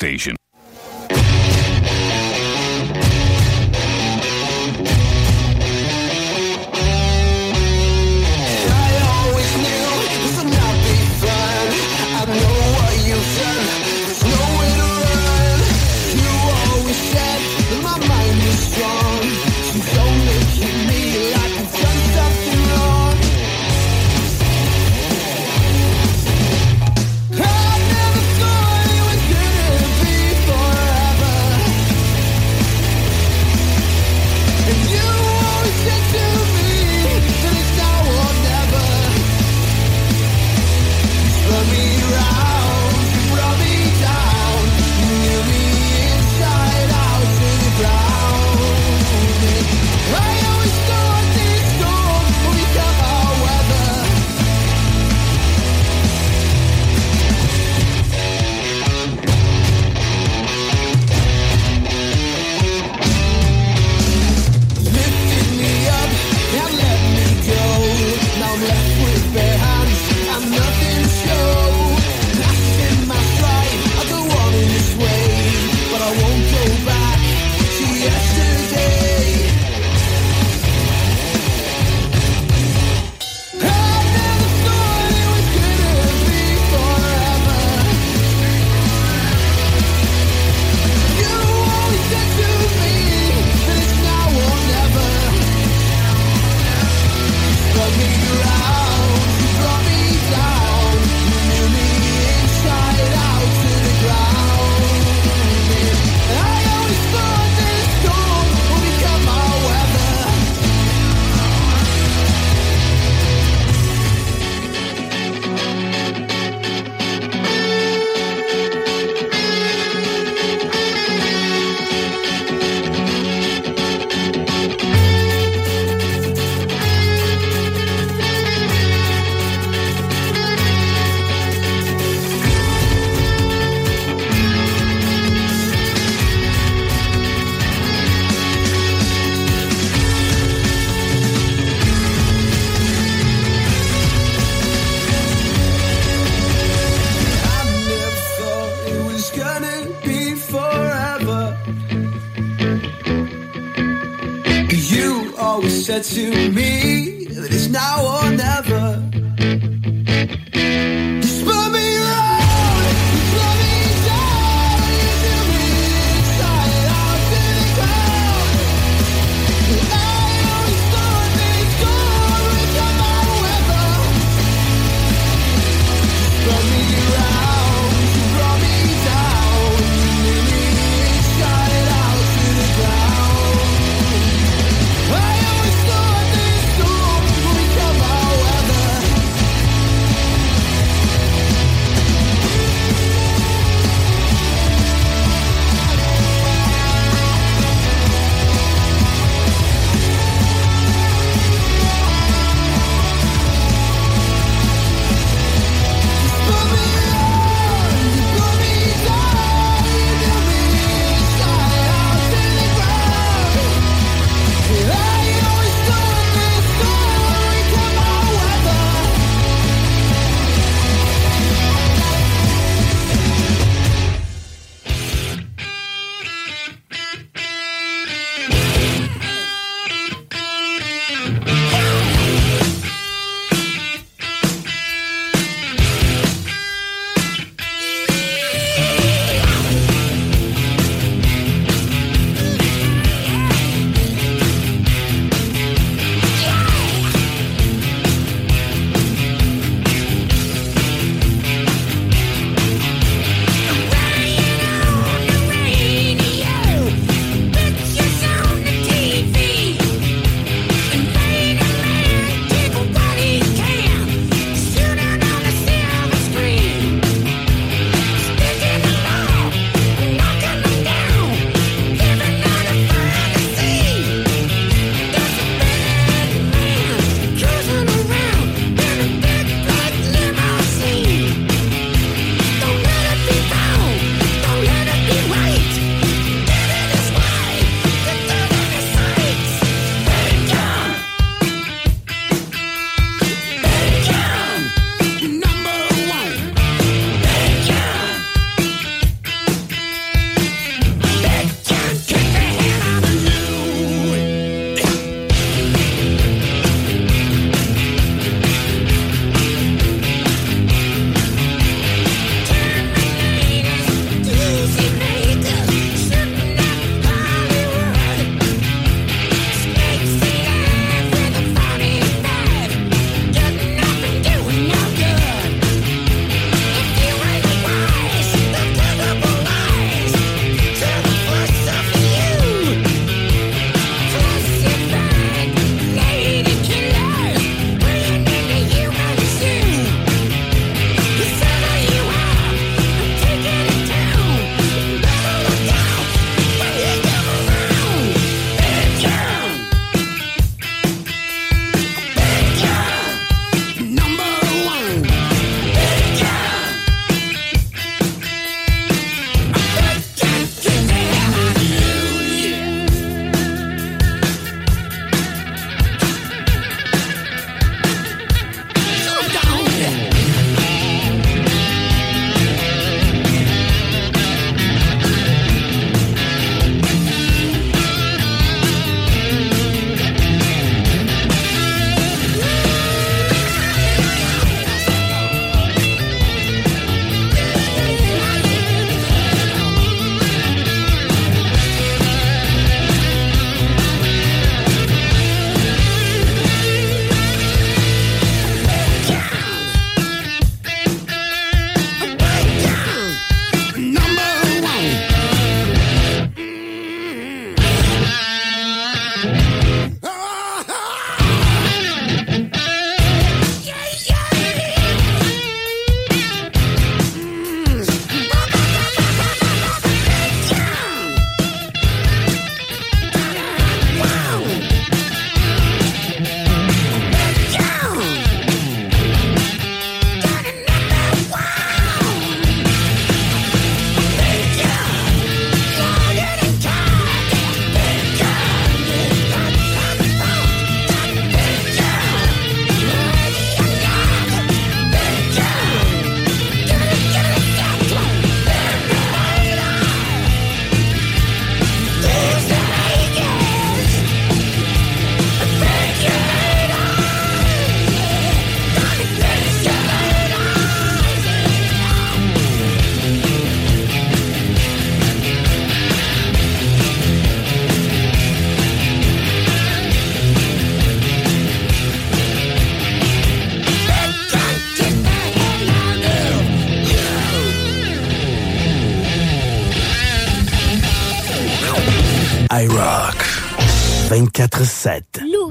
[0.00, 0.39] Station.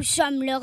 [0.10, 0.58] Sommes le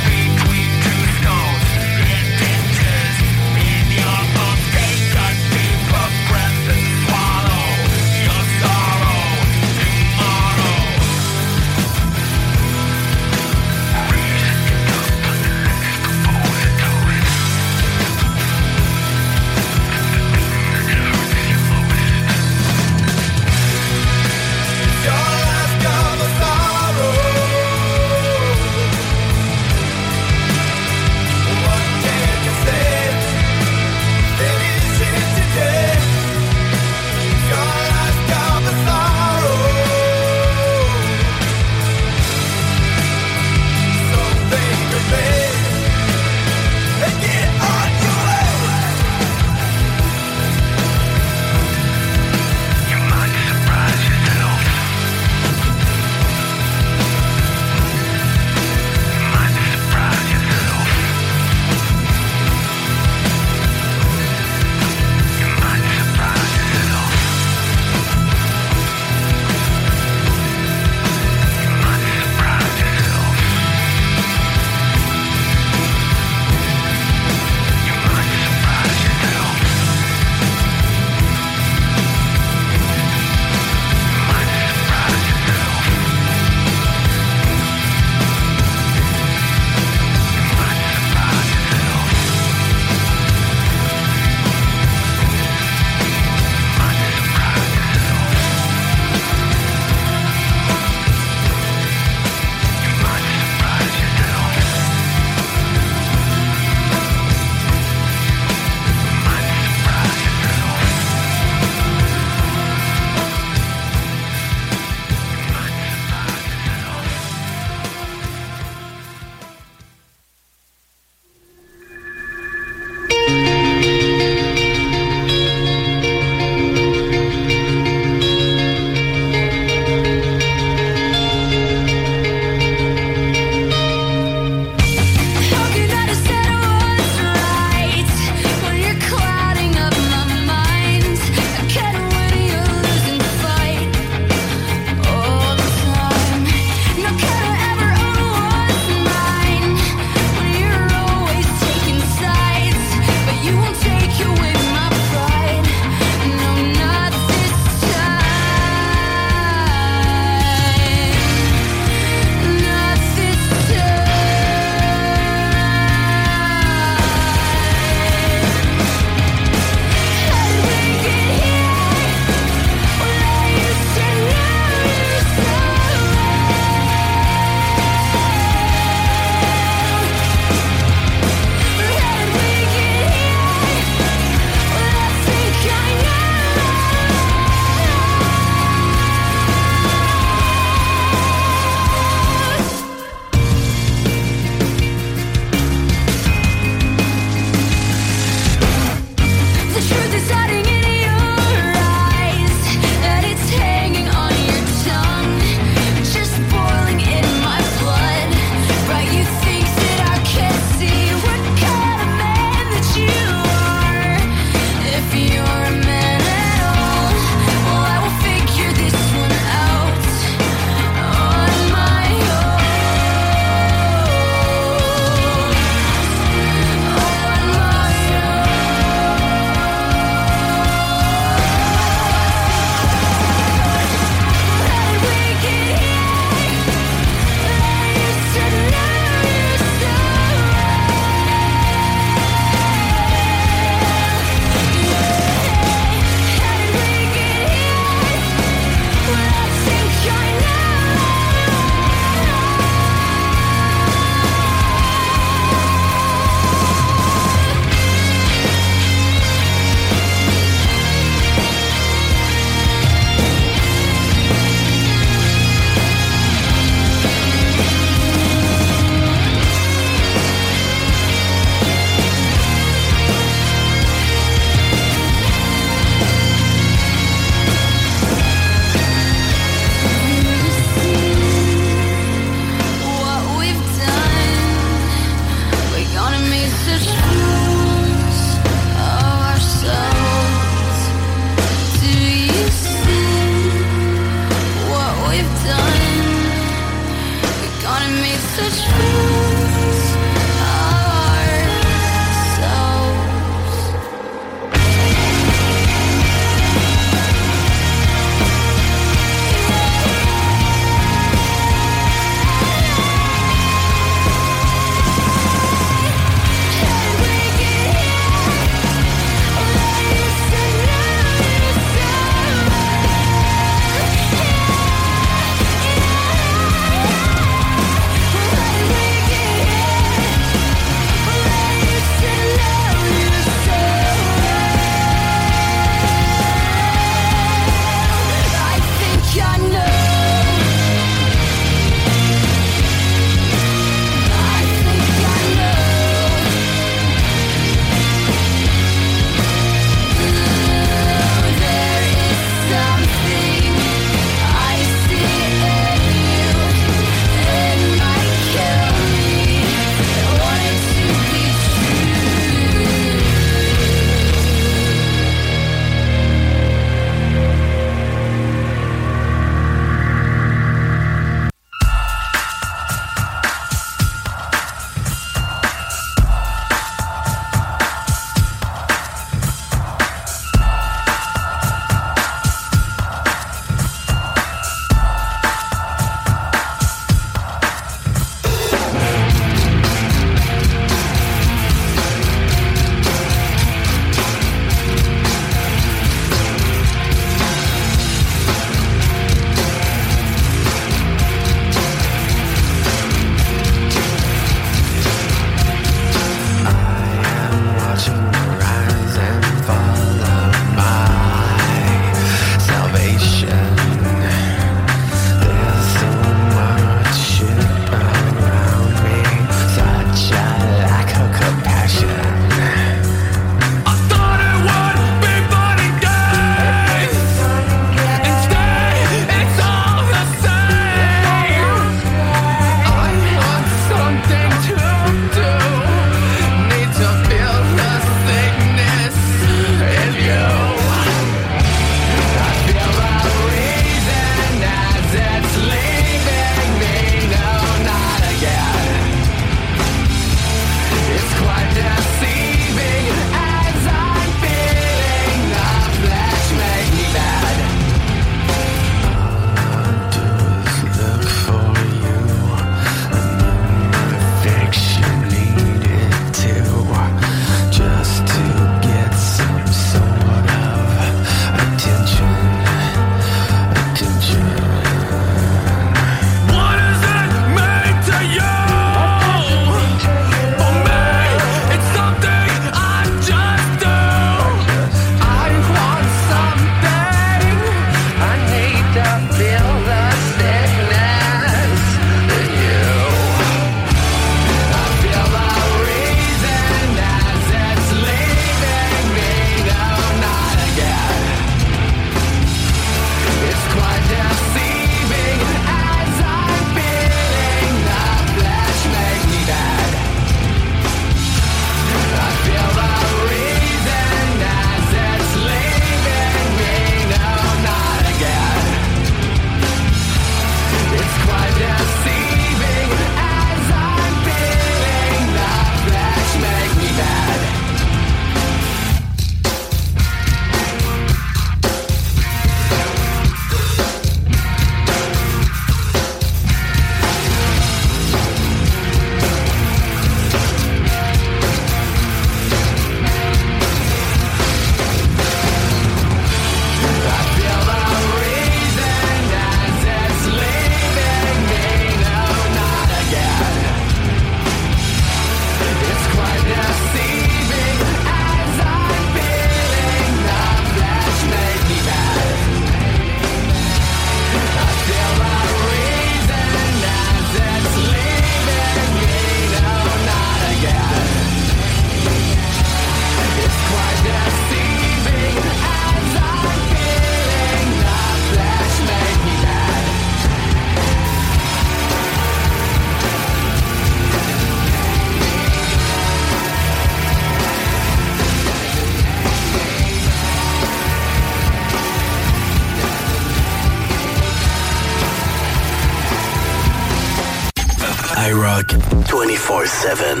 [599.61, 600.00] seven.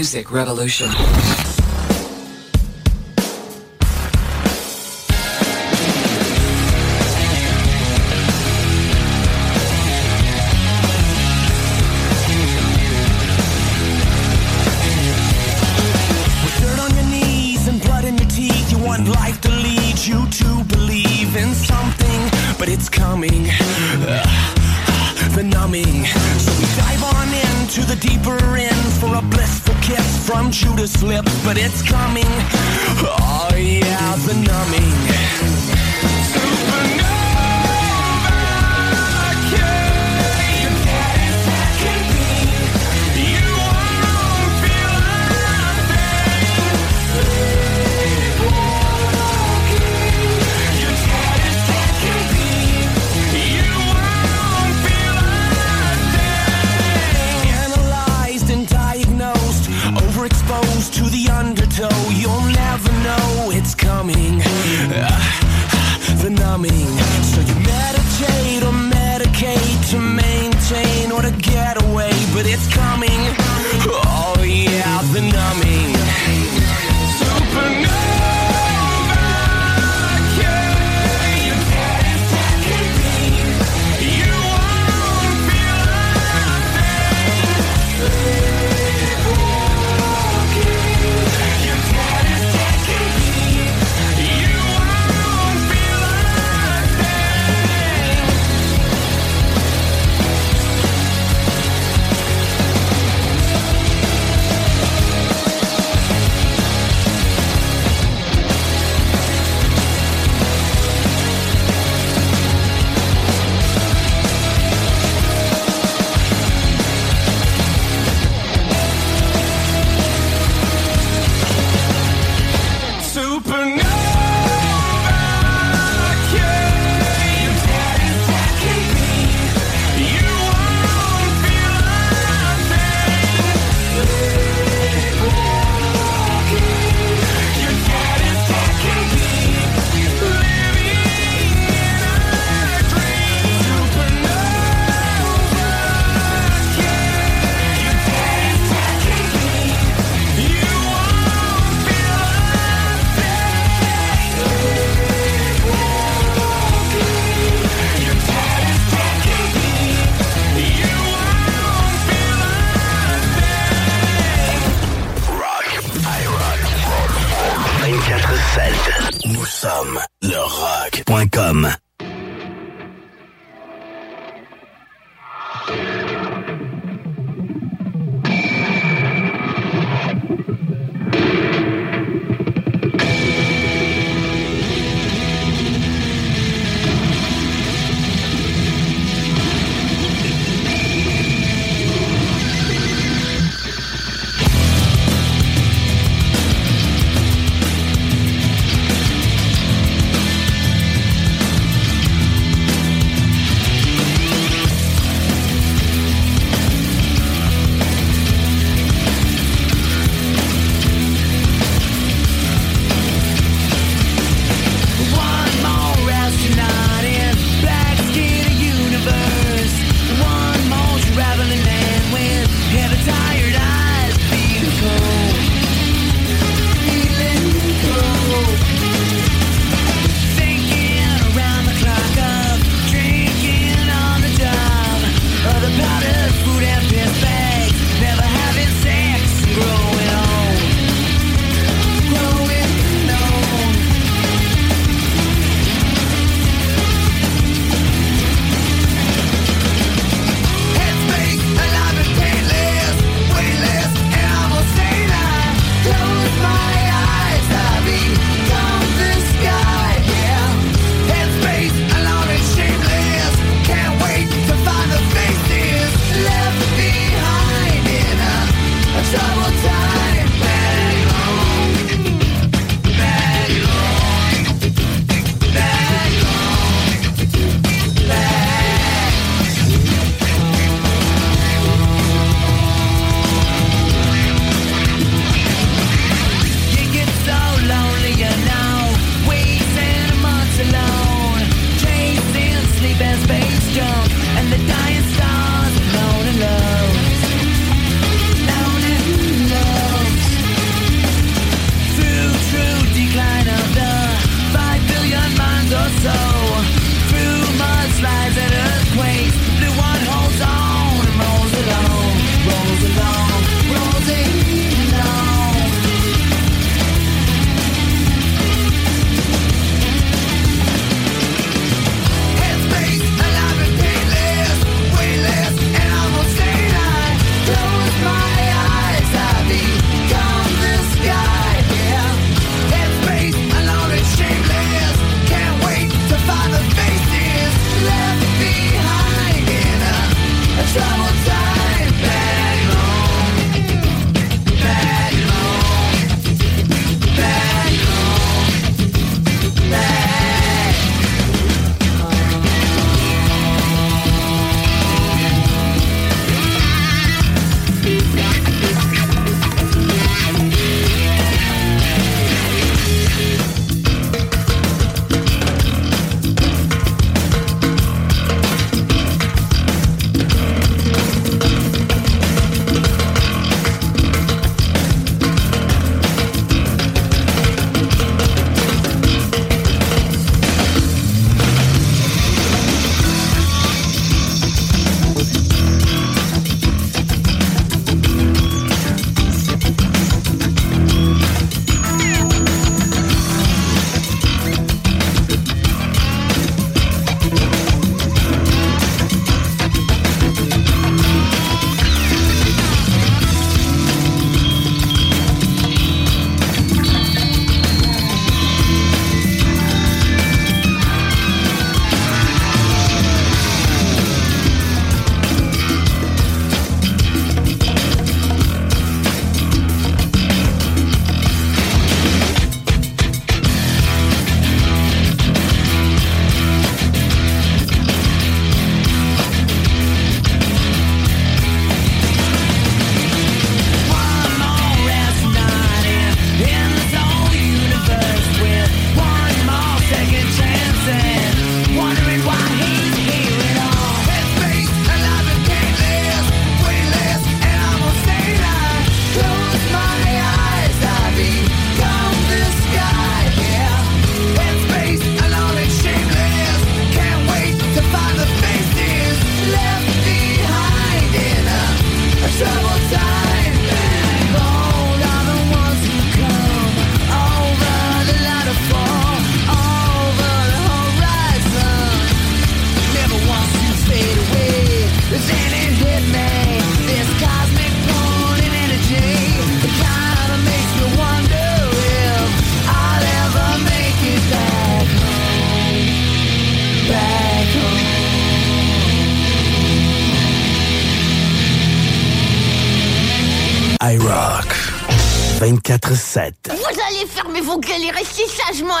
[0.00, 1.49] Music revolution.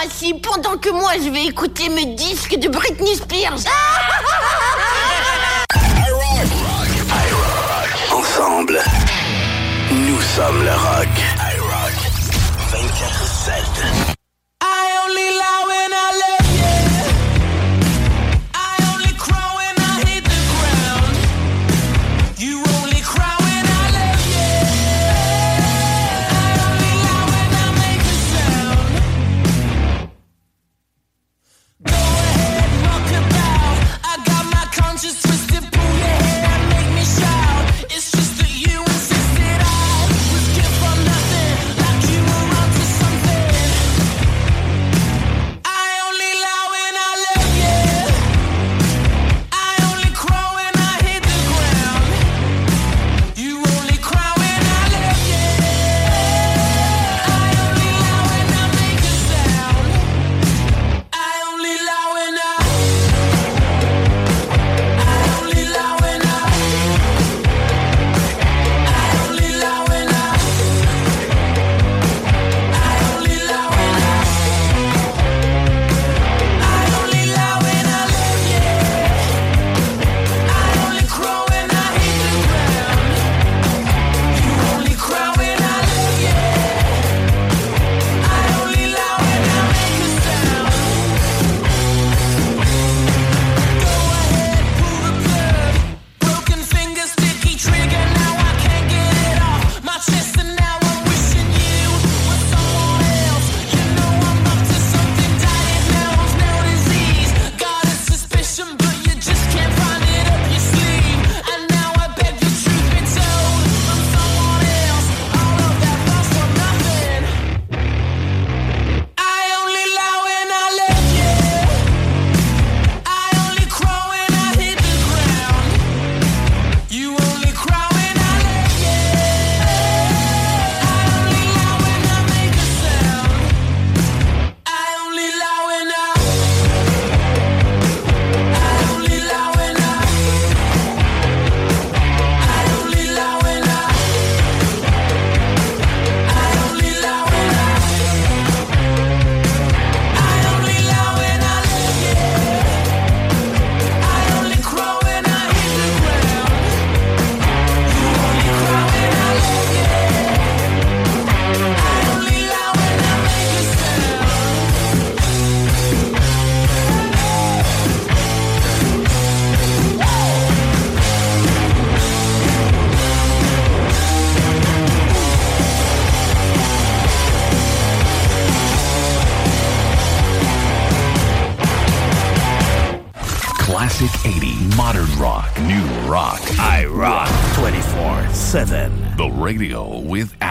[0.04, 3.58] assis pendant que moi je vais écouter mes disques de Britney Spears.
[8.10, 8.80] Ensemble,
[9.90, 11.29] nous sommes le rock.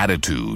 [0.10, 0.49] attitude.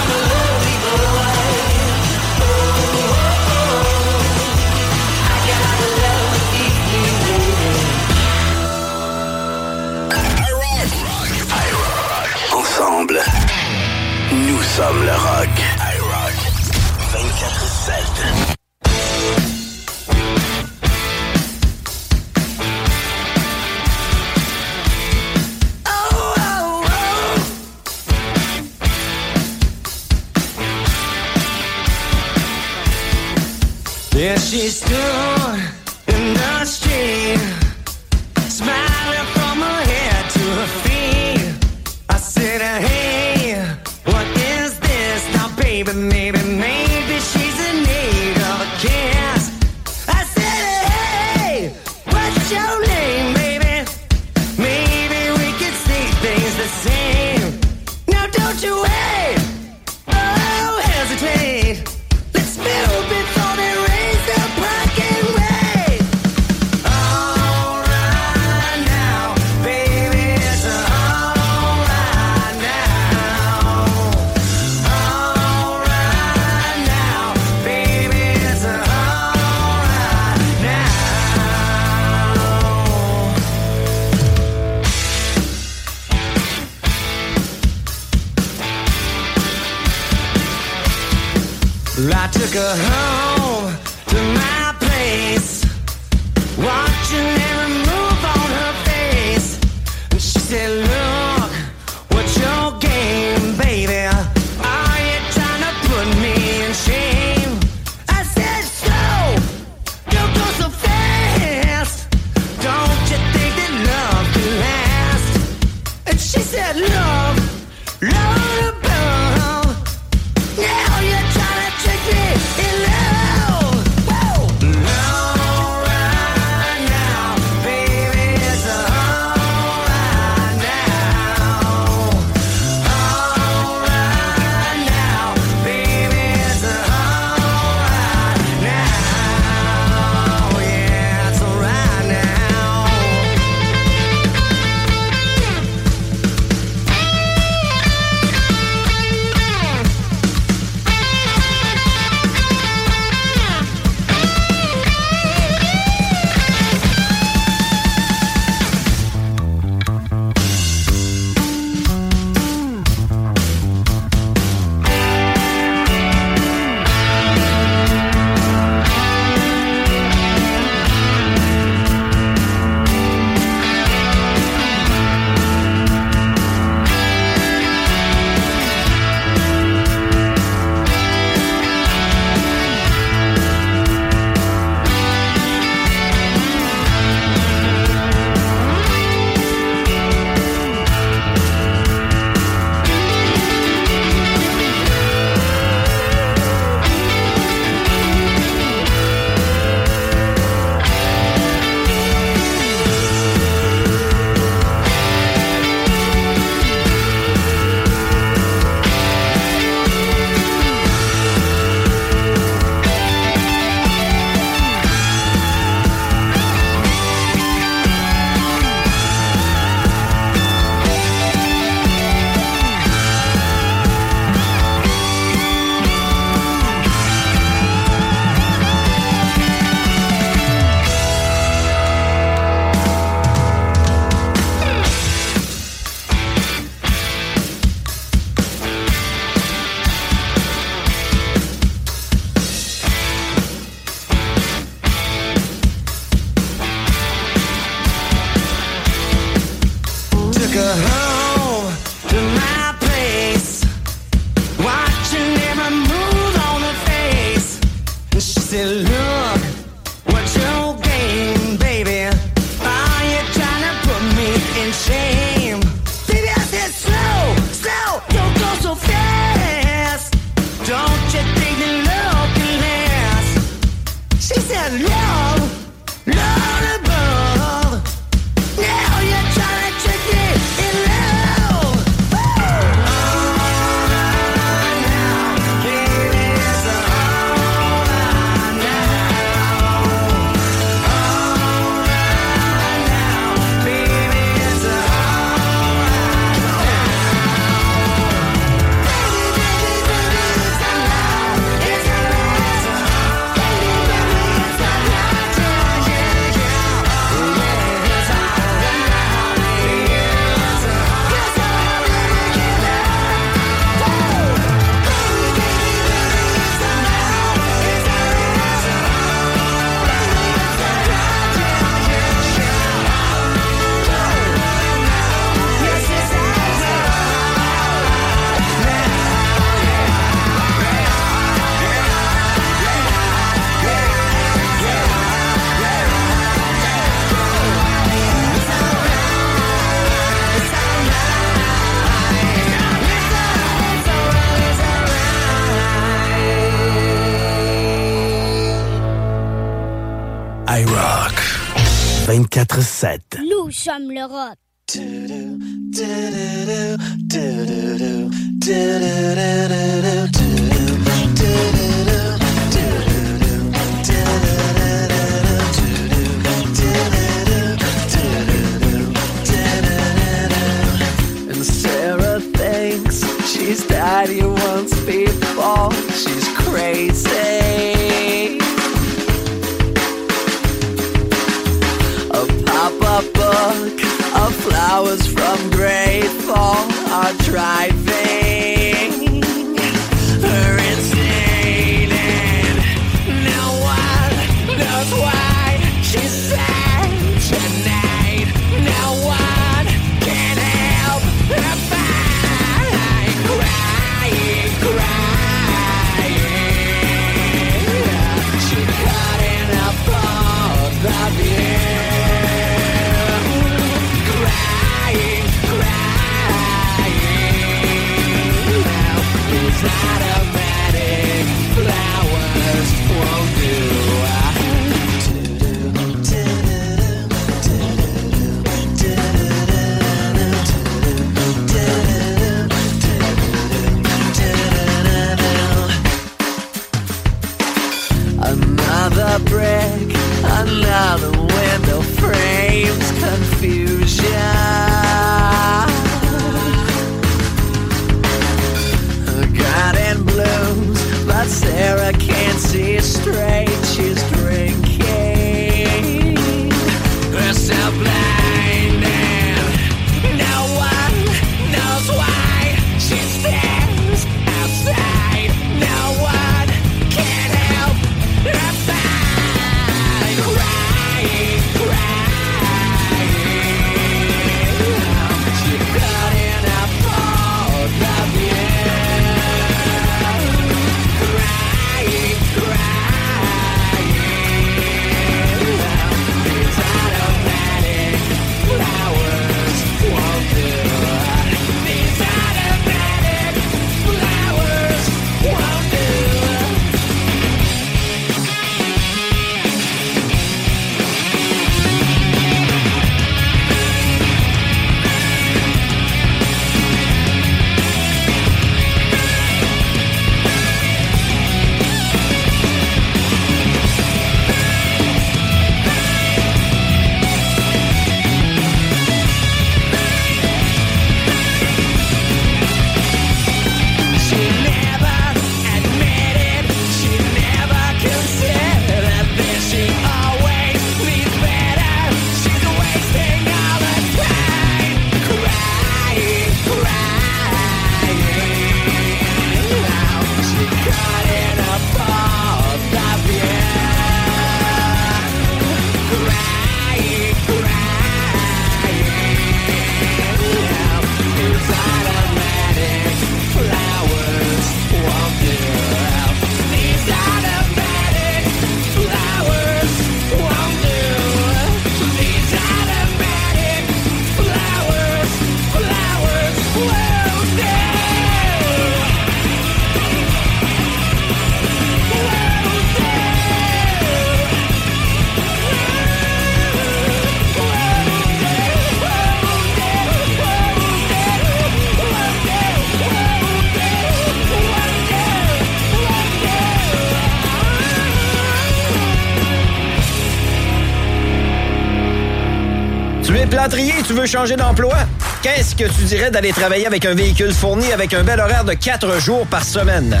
[594.00, 594.76] Veux changer d'emploi?
[595.22, 598.52] Qu'est-ce que tu dirais d'aller travailler avec un véhicule fourni avec un bel horaire de
[598.52, 600.00] 4 jours par semaine?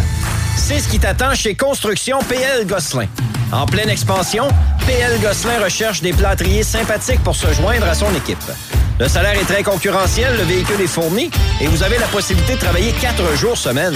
[0.56, 3.06] C'est ce qui t'attend chez Construction PL Gosselin.
[3.50, 4.46] En pleine expansion,
[4.86, 8.38] PL Gosselin recherche des plâtriers sympathiques pour se joindre à son équipe.
[9.00, 12.60] Le salaire est très concurrentiel, le véhicule est fourni et vous avez la possibilité de
[12.60, 13.94] travailler 4 jours semaine.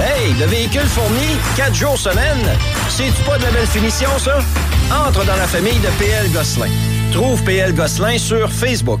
[0.00, 2.44] Hey, le véhicule fourni, 4 jours semaine,
[2.88, 4.38] c'est-tu pas de la belle finition, ça?
[5.06, 6.70] Entre dans la famille de PL Gosselin.
[7.12, 9.00] Trouve PL Gosselin sur Facebook.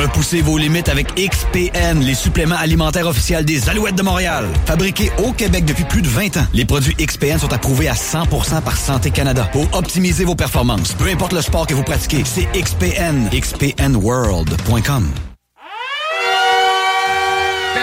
[0.00, 4.46] Repoussez vos limites avec XPN, les suppléments alimentaires officiels des Alouettes de Montréal.
[4.64, 8.62] Fabriqués au Québec depuis plus de 20 ans, les produits XPN sont approuvés à 100%
[8.62, 10.94] par Santé Canada pour optimiser vos performances.
[10.94, 13.28] Peu importe le sport que vous pratiquez, c'est XPN.
[13.30, 15.29] XPNWorld.com.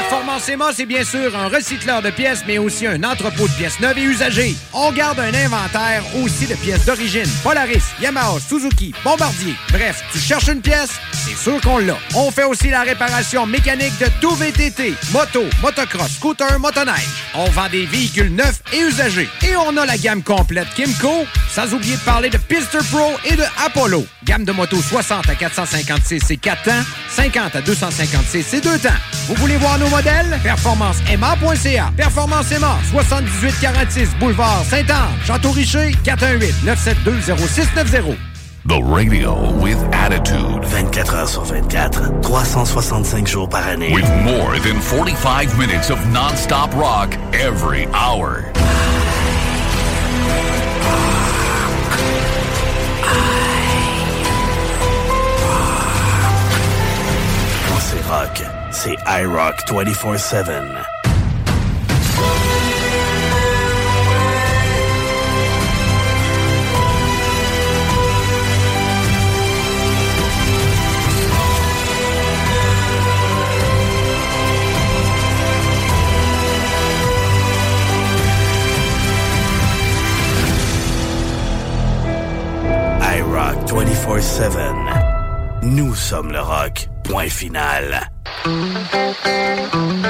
[0.10, 3.98] Performance c'est bien sûr un recycleur de pièces, mais aussi un entrepôt de pièces neuves
[3.98, 4.56] et usagées.
[4.72, 7.28] On garde un inventaire aussi de pièces d'origine.
[7.44, 9.54] Polaris, Yamaha, Suzuki, Bombardier.
[9.70, 11.98] Bref, tu cherches une pièce, c'est sûr qu'on l'a.
[12.16, 17.26] On fait aussi la réparation mécanique de tout VTT, moto, motocross, scooter, motoneige.
[17.34, 19.28] On vend des véhicules neufs et usagés.
[19.46, 23.36] Et on a la gamme complète Kimco, sans oublier de parler de Pister Pro et
[23.36, 24.08] de Apollo.
[24.24, 28.90] Gamme de motos 60 à 456 c'est 4 temps, 50 à 256 c'est 2 temps.
[29.28, 30.40] Vous voulez voir nos modèles?
[30.42, 31.92] PerformanceMA.ca.
[31.98, 38.16] Performance MA, 7846 Boulevard Saint-Anne, Château-Richer, 418-972-0690.
[38.68, 40.64] The radio with attitude.
[40.64, 43.92] 24 heures sur 24, 365 jours par année.
[43.94, 48.46] With more than 45 minutes of non-stop rock every hour.
[58.10, 58.40] Rock,
[58.80, 60.52] c'est iRock 24-7.
[83.02, 84.52] iRock 24-7.
[85.64, 86.88] Nous sommes le rock.
[87.04, 88.12] Point final.
[88.28, 90.07] Thank you.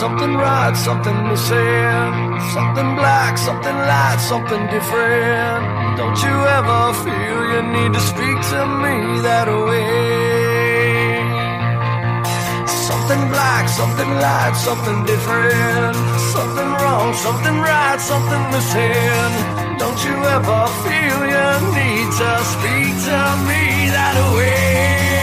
[0.00, 2.12] something right, something missing,
[2.56, 5.62] something black, something light, something different.
[6.00, 8.96] Don't you ever feel you need to speak to me
[9.28, 11.20] that way?
[12.88, 15.96] Something black, something light, something different,
[16.32, 19.32] something wrong, something right, something missing.
[19.82, 23.62] Don't you ever feel you need to speak to me
[23.96, 25.19] that way?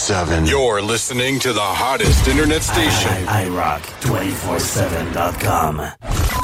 [0.00, 0.46] 7.
[0.46, 3.10] You're listening to the hottest internet station.
[3.28, 3.48] I, I, I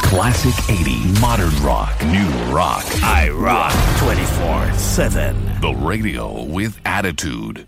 [0.05, 2.85] Classic 80, modern rock, new rock.
[3.02, 5.60] I rock 24 7.
[5.62, 7.67] The radio with attitude.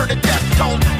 [0.00, 0.58] her to death.
[0.58, 0.99] Don't